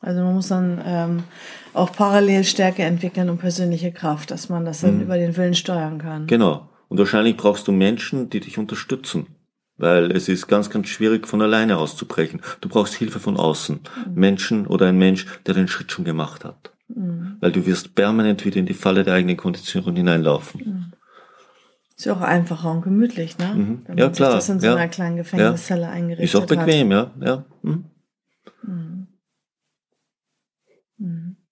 Also 0.05 0.21
man 0.21 0.35
muss 0.35 0.49
dann 0.49 0.79
ähm, 0.85 1.23
auch 1.73 1.91
parallel 1.91 2.43
Stärke 2.43 2.83
entwickeln 2.83 3.27
und 3.29 3.39
persönliche 3.39 3.91
Kraft, 3.91 4.29
dass 4.29 4.49
man 4.49 4.63
das 4.63 4.81
dann 4.81 4.97
mhm. 4.97 5.01
über 5.01 5.17
den 5.17 5.35
Willen 5.35 5.55
steuern 5.55 5.97
kann. 5.97 6.27
Genau. 6.27 6.69
Und 6.89 6.99
wahrscheinlich 6.99 7.35
brauchst 7.35 7.67
du 7.67 7.71
Menschen, 7.71 8.29
die 8.29 8.39
dich 8.39 8.59
unterstützen. 8.59 9.25
Weil 9.77 10.11
es 10.11 10.29
ist 10.29 10.47
ganz, 10.47 10.69
ganz 10.69 10.87
schwierig, 10.87 11.27
von 11.27 11.41
alleine 11.41 11.77
auszubrechen. 11.77 12.41
Du 12.61 12.69
brauchst 12.69 12.93
Hilfe 12.93 13.19
von 13.19 13.35
außen. 13.35 13.79
Mhm. 13.79 14.13
Menschen 14.13 14.67
oder 14.67 14.85
ein 14.85 14.97
Mensch, 14.97 15.25
der 15.47 15.55
den 15.55 15.67
Schritt 15.67 15.91
schon 15.91 16.05
gemacht 16.05 16.45
hat. 16.45 16.71
Mhm. 16.87 17.37
Weil 17.39 17.51
du 17.51 17.65
wirst 17.65 17.95
permanent 17.95 18.45
wieder 18.45 18.57
in 18.57 18.67
die 18.67 18.75
Falle 18.75 19.03
der 19.03 19.15
eigenen 19.15 19.37
Konditionierung 19.37 19.95
hineinlaufen. 19.95 20.61
Mhm. 20.63 20.93
Ist 21.97 22.05
ja 22.05 22.13
auch 22.13 22.21
einfacher 22.21 22.69
und 22.69 22.83
gemütlich, 22.83 23.39
ne? 23.39 23.53
Mhm. 23.55 23.79
Wenn 23.87 23.97
ja, 23.97 24.09
klar. 24.09 24.33
das 24.33 24.49
in 24.49 24.59
so 24.59 24.67
ja. 24.67 24.75
einer 24.75 24.87
kleinen 24.87 25.15
Gefängniszelle 25.15 25.81
ja. 25.81 25.89
eingerichtet 25.89 26.25
Ist 26.25 26.35
auch 26.35 26.45
bequem, 26.45 26.93
hat. 26.93 27.11
ja. 27.19 27.25
ja. 27.25 27.45
Mhm. 27.63 27.85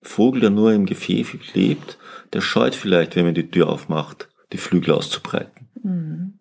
Vogel, 0.03 0.41
der 0.41 0.49
nur 0.49 0.73
im 0.73 0.85
Gefäß 0.85 1.53
lebt, 1.53 1.97
der 2.33 2.41
scheut 2.41 2.75
vielleicht, 2.75 3.15
wenn 3.15 3.25
man 3.25 3.35
die 3.35 3.49
Tür 3.49 3.69
aufmacht, 3.69 4.29
die 4.51 4.57
Flügel 4.57 4.93
auszubreiten. 4.93 5.69
Mhm. 5.81 6.39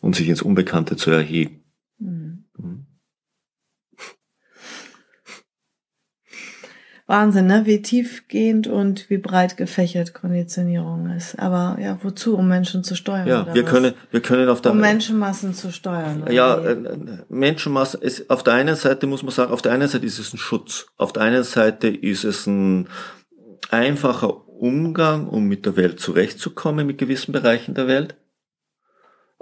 Und 0.00 0.16
sich 0.16 0.28
ins 0.28 0.42
Unbekannte 0.42 0.96
zu 0.96 1.10
erheben. 1.10 1.61
Wahnsinn, 7.12 7.46
ne? 7.46 7.66
wie 7.66 7.82
tiefgehend 7.82 8.66
und 8.66 9.10
wie 9.10 9.18
breit 9.18 9.58
gefächert 9.58 10.14
Konditionierung 10.14 11.10
ist. 11.10 11.38
Aber 11.38 11.76
ja, 11.78 11.98
wozu? 12.02 12.38
Um 12.38 12.48
Menschen 12.48 12.82
zu 12.84 12.96
steuern? 12.96 13.28
Ja, 13.28 13.54
wir 13.54 13.64
was? 13.64 13.70
können, 13.70 13.92
wir 14.10 14.22
können 14.22 14.48
auf 14.48 14.62
der 14.62 14.72
um 14.72 14.80
Menschenmassen 14.80 15.52
zu 15.52 15.70
steuern. 15.70 16.24
Ja, 16.30 16.56
äh, 16.56 16.76
Menschenmassen 17.28 18.00
ist 18.00 18.30
auf 18.30 18.42
der 18.42 18.54
einen 18.54 18.76
Seite 18.76 19.06
muss 19.06 19.22
man 19.22 19.30
sagen, 19.30 19.52
auf 19.52 19.60
der 19.60 19.72
einen 19.72 19.88
Seite 19.88 20.06
ist 20.06 20.18
es 20.18 20.32
ein 20.32 20.38
Schutz, 20.38 20.86
auf 20.96 21.12
der 21.12 21.24
einen 21.24 21.44
Seite 21.44 21.88
ist 21.88 22.24
es 22.24 22.46
ein 22.46 22.88
einfacher 23.68 24.48
Umgang, 24.48 25.28
um 25.28 25.44
mit 25.44 25.66
der 25.66 25.76
Welt 25.76 26.00
zurechtzukommen, 26.00 26.86
mit 26.86 26.96
gewissen 26.96 27.32
Bereichen 27.32 27.74
der 27.74 27.88
Welt. 27.88 28.16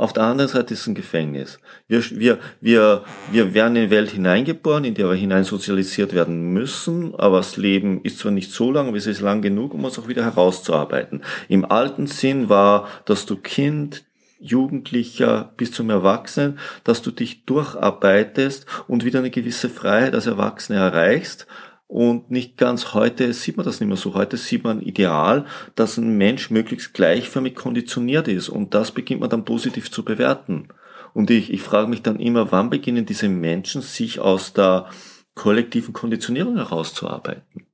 Auf 0.01 0.15
der 0.15 0.23
anderen 0.23 0.49
Seite 0.49 0.73
ist 0.73 0.81
es 0.81 0.87
ein 0.87 0.95
Gefängnis. 0.95 1.59
Wir, 1.87 2.03
wir, 2.13 2.39
wir, 2.63 3.05
wir 3.33 3.53
werden 3.53 3.77
in 3.77 3.85
die 3.85 3.91
Welt 3.91 4.13
hineingeboren, 4.13 4.85
in 4.85 4.95
die 4.95 5.05
wir 5.05 5.13
hinein 5.13 5.45
sozialisiert 5.45 6.15
werden 6.15 6.55
müssen, 6.55 7.15
aber 7.17 7.37
das 7.37 7.59
Leben 7.59 8.01
ist 8.03 8.19
zwar 8.19 8.33
nicht 8.33 8.51
so 8.51 8.73
lang, 8.73 8.89
aber 8.89 8.97
es 8.97 9.07
ist 9.07 9.21
lang 9.21 9.43
genug, 9.43 9.75
um 9.75 9.85
uns 9.85 9.99
auch 9.99 10.09
wieder 10.09 10.25
herauszuarbeiten. 10.25 11.21
Im 11.51 11.67
alten 11.67 12.07
Sinn 12.07 12.49
war, 12.49 12.89
dass 13.05 13.27
du 13.27 13.37
Kind, 13.37 14.05
Jugendlicher 14.39 15.53
bis 15.59 15.71
zum 15.71 15.91
Erwachsenen, 15.91 16.59
dass 16.83 17.03
du 17.03 17.11
dich 17.11 17.45
durcharbeitest 17.45 18.65
und 18.89 19.05
wieder 19.05 19.19
eine 19.19 19.29
gewisse 19.29 19.69
Freiheit 19.69 20.15
als 20.15 20.27
Erwachsene 20.27 20.79
erreichst, 20.79 21.47
und 21.91 22.31
nicht 22.31 22.57
ganz 22.57 22.95
heute 22.95 23.33
sieht 23.33 23.57
man 23.57 23.67
das 23.67 23.81
nicht 23.81 23.89
mehr 23.89 23.97
so. 23.97 24.15
Heute 24.15 24.37
sieht 24.37 24.63
man 24.63 24.81
ideal, 24.81 25.45
dass 25.75 25.97
ein 25.97 26.17
Mensch 26.17 26.49
möglichst 26.49 26.95
gleichförmig 26.95 27.57
konditioniert 27.57 28.29
ist. 28.29 28.49
Und 28.49 28.75
das 28.75 28.93
beginnt 28.93 29.23
man 29.23 29.29
dann 29.29 29.45
positiv 29.45 29.91
zu 29.91 30.05
bewerten. 30.05 30.69
Und 31.15 31.31
ich, 31.31 31.53
ich 31.53 31.63
frage 31.63 31.89
mich 31.89 32.03
dann 32.03 32.21
immer, 32.21 32.53
wann 32.53 32.71
beginnen 32.71 33.07
diese 33.07 33.29
Menschen 33.29 33.83
sich 33.83 34.21
aus 34.21 34.53
der 34.53 34.89
kollektiven 35.35 35.93
Konditionierung 35.93 36.59
herauszuarbeiten? 36.59 37.67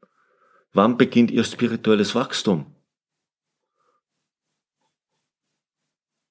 Wann 0.72 0.96
beginnt 0.96 1.30
ihr 1.30 1.44
spirituelles 1.44 2.14
Wachstum? 2.14 2.74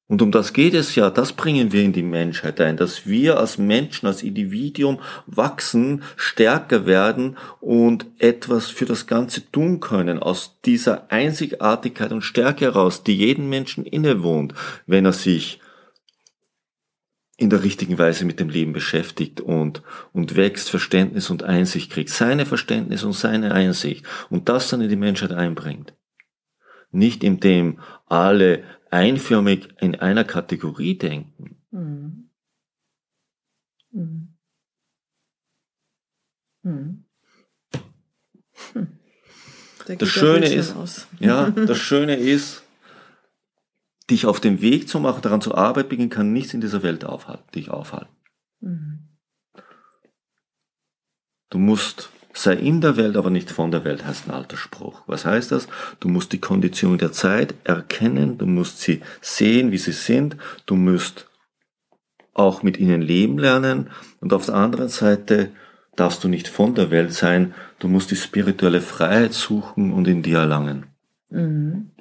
Und 0.08 0.22
um 0.22 0.32
das 0.32 0.54
geht 0.54 0.76
es 0.76 0.94
ja, 0.94 1.10
das 1.10 1.34
bringen 1.34 1.72
wir 1.72 1.82
in 1.82 1.92
die 1.92 2.04
Menschheit 2.04 2.62
ein, 2.62 2.78
dass 2.78 3.08
wir 3.08 3.40
als 3.40 3.58
Menschen, 3.58 4.06
als 4.06 4.22
Individuum 4.22 5.00
wachsen, 5.26 6.04
stärker 6.16 6.86
werden 6.86 7.38
und 7.60 8.06
etwas 8.20 8.68
für 8.68 8.86
das 8.86 9.08
Ganze 9.08 9.50
tun 9.52 9.80
können, 9.80 10.20
aus 10.20 10.60
dieser 10.64 11.12
Einzigartigkeit 11.12 12.12
und 12.12 12.22
Stärke 12.22 12.66
heraus, 12.66 13.04
die 13.04 13.16
jeden 13.16 13.50
Menschen 13.50 13.84
innewohnt, 13.84 14.54
wenn 14.86 15.06
er 15.06 15.14
sich 15.14 15.60
in 17.38 17.50
der 17.50 17.64
richtigen 17.64 17.98
Weise 17.98 18.26
mit 18.26 18.40
dem 18.40 18.50
Leben 18.50 18.74
beschäftigt 18.74 19.42
und, 19.42 19.82
und 20.14 20.36
wächst, 20.36 20.70
Verständnis 20.70 21.32
und 21.32 21.44
Einsicht 21.44 21.92
kriegt. 21.92 22.10
Seine 22.10 22.46
Verständnis 22.46 23.04
und 23.04 23.14
seine 23.14 23.54
Einsicht 23.54 24.06
und 24.30 24.50
das 24.50 24.70
dann 24.70 24.82
in 24.82 24.90
die 24.90 24.96
Menschheit 24.96 25.32
einbringt. 25.32 25.94
Nicht 26.92 27.24
indem 27.24 27.80
alle 28.06 28.64
einförmig 28.96 29.68
in 29.82 29.96
einer 29.96 30.24
Kategorie 30.24 30.98
denken. 30.98 31.58
Mhm. 31.72 32.30
Mhm. 33.92 34.38
Mhm. 36.64 37.06
Das 40.00 40.10
Schöne 40.10 40.52
ist, 40.52 40.76
ja, 41.20 41.50
das 41.68 41.78
Schöne 41.78 42.16
ist, 42.16 42.64
dich 44.10 44.26
auf 44.26 44.40
den 44.40 44.62
Weg 44.62 44.88
zu 44.88 45.00
machen, 45.00 45.22
daran 45.22 45.42
zu 45.42 45.54
arbeiten 45.54 46.10
kann 46.10 46.32
nichts 46.32 46.54
in 46.54 46.62
dieser 46.62 46.82
Welt 46.82 47.04
aufhalten, 47.04 47.52
dich 47.54 47.70
aufhalten. 47.70 48.16
Mhm. 48.62 49.10
Du 51.50 51.58
musst 51.58 52.10
sei 52.38 52.54
in 52.54 52.82
der 52.82 52.98
Welt, 52.98 53.18
aber 53.18 53.30
nicht 53.30 53.50
von 53.50 53.72
der 53.72 53.84
Welt, 53.84 54.06
heißt 54.06 54.28
ein 54.28 54.34
alter 54.34 54.58
Spruch. 54.58 55.04
Was 55.08 55.26
heißt 55.26 55.52
das? 55.52 55.68
Du 56.00 56.10
musst 56.10 56.34
die 56.34 56.40
Kondition 56.40 56.98
der 56.98 57.12
Zeit 57.12 57.56
erkennen, 57.64 58.38
du 58.38 58.46
musst 58.46 58.82
sie 58.82 59.02
sehen, 59.22 59.72
wie 59.72 59.78
sie 59.78 59.94
sind, 59.94 60.38
du 60.66 60.76
musst 60.76 61.28
auch 62.34 62.64
mit 62.64 62.78
ihnen 62.78 63.02
leben 63.02 63.40
lernen 63.40 63.90
und 64.20 64.34
auf 64.34 64.46
der 64.46 64.56
anderen 64.56 64.90
Seite 64.90 65.52
darfst 65.96 66.24
du 66.24 66.28
nicht 66.28 66.50
von 66.50 66.76
der 66.76 66.92
Welt 66.92 67.14
sein, 67.14 67.54
du 67.80 67.88
musst 67.88 68.12
die 68.12 68.18
spirituelle 68.18 68.82
Freiheit 68.82 69.34
suchen 69.34 69.94
und 69.94 70.08
in 70.08 70.22
dir 70.22 70.40
erlangen. 70.40 70.88
Mhm. 71.30 71.92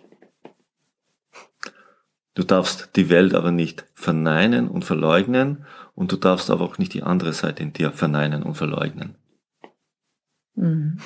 Du 2.35 2.43
darfst 2.43 2.91
die 2.97 3.09
Welt 3.09 3.33
aber 3.35 3.53
nicht 3.53 3.87
verneinen 3.95 4.67
und 4.67 4.85
verleugnen 4.85 5.65
und 5.95 6.11
du 6.11 6.17
darfst 6.17 6.51
aber 6.51 6.65
auch 6.65 6.79
nicht 6.79 6.93
die 6.93 7.05
andere 7.05 7.33
Seite 7.33 7.63
in 7.63 7.73
dir 7.73 7.93
verneinen 7.93 8.43
und 8.43 8.57
verleugnen. 8.57 9.15
Mhm. 10.65 10.99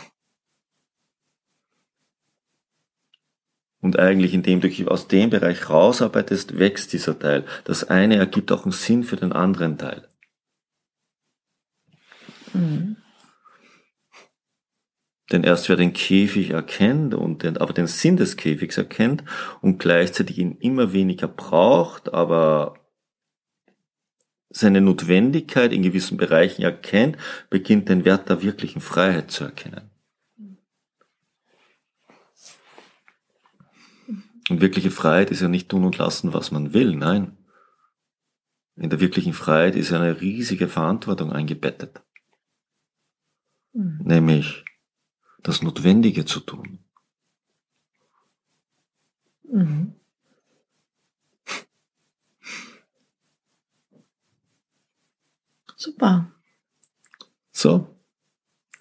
Und 3.80 3.98
eigentlich, 3.98 4.34
indem 4.34 4.60
du 4.60 4.68
dich 4.68 4.88
aus 4.88 5.08
dem 5.08 5.30
Bereich 5.30 5.70
rausarbeitest, 5.70 6.58
wächst 6.58 6.92
dieser 6.92 7.18
Teil. 7.18 7.44
Das 7.64 7.84
eine 7.84 8.16
ergibt 8.16 8.50
auch 8.50 8.64
einen 8.64 8.72
Sinn 8.72 9.04
für 9.04 9.16
den 9.16 9.32
anderen 9.32 9.78
Teil. 9.78 10.08
Mhm. 12.52 12.96
Denn 15.30 15.44
erst 15.44 15.68
wer 15.68 15.76
den 15.76 15.92
Käfig 15.92 16.50
erkennt 16.50 17.14
und 17.14 17.42
den, 17.42 17.58
aber 17.58 17.72
den 17.72 17.86
Sinn 17.86 18.16
des 18.16 18.36
Käfigs 18.36 18.78
erkennt 18.78 19.24
und 19.60 19.78
gleichzeitig 19.78 20.38
ihn 20.38 20.56
immer 20.58 20.92
weniger 20.92 21.28
braucht, 21.28 22.14
aber 22.14 22.77
seine 24.50 24.80
Notwendigkeit 24.80 25.72
in 25.72 25.82
gewissen 25.82 26.16
Bereichen 26.16 26.62
erkennt, 26.62 27.16
beginnt 27.50 27.88
den 27.88 28.04
Wert 28.04 28.28
der 28.28 28.42
wirklichen 28.42 28.80
Freiheit 28.80 29.30
zu 29.30 29.44
erkennen. 29.44 29.90
Und 34.48 34.62
wirkliche 34.62 34.90
Freiheit 34.90 35.30
ist 35.30 35.40
ja 35.40 35.48
nicht 35.48 35.68
tun 35.68 35.84
und 35.84 35.98
lassen, 35.98 36.32
was 36.32 36.50
man 36.50 36.72
will, 36.72 36.94
nein. 36.96 37.36
In 38.76 38.88
der 38.88 39.00
wirklichen 39.00 39.34
Freiheit 39.34 39.76
ist 39.76 39.92
eine 39.92 40.20
riesige 40.20 40.68
Verantwortung 40.68 41.32
eingebettet. 41.32 42.00
Mhm. 43.72 44.00
Nämlich 44.04 44.64
das 45.42 45.62
Notwendige 45.62 46.24
zu 46.24 46.40
tun. 46.40 46.78
Mhm. 49.42 49.97
Super. 55.78 56.32
So, 57.52 57.86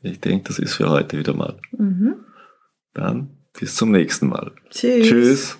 ich 0.01 0.19
denke, 0.19 0.47
das 0.47 0.57
ist 0.57 0.73
für 0.73 0.89
heute 0.89 1.17
wieder 1.19 1.33
mal. 1.33 1.61
Mhm. 1.71 2.25
Dann 2.93 3.37
bis 3.57 3.75
zum 3.75 3.91
nächsten 3.91 4.27
Mal. 4.27 4.51
Tschüss. 4.71 5.07
Tschüss. 5.07 5.57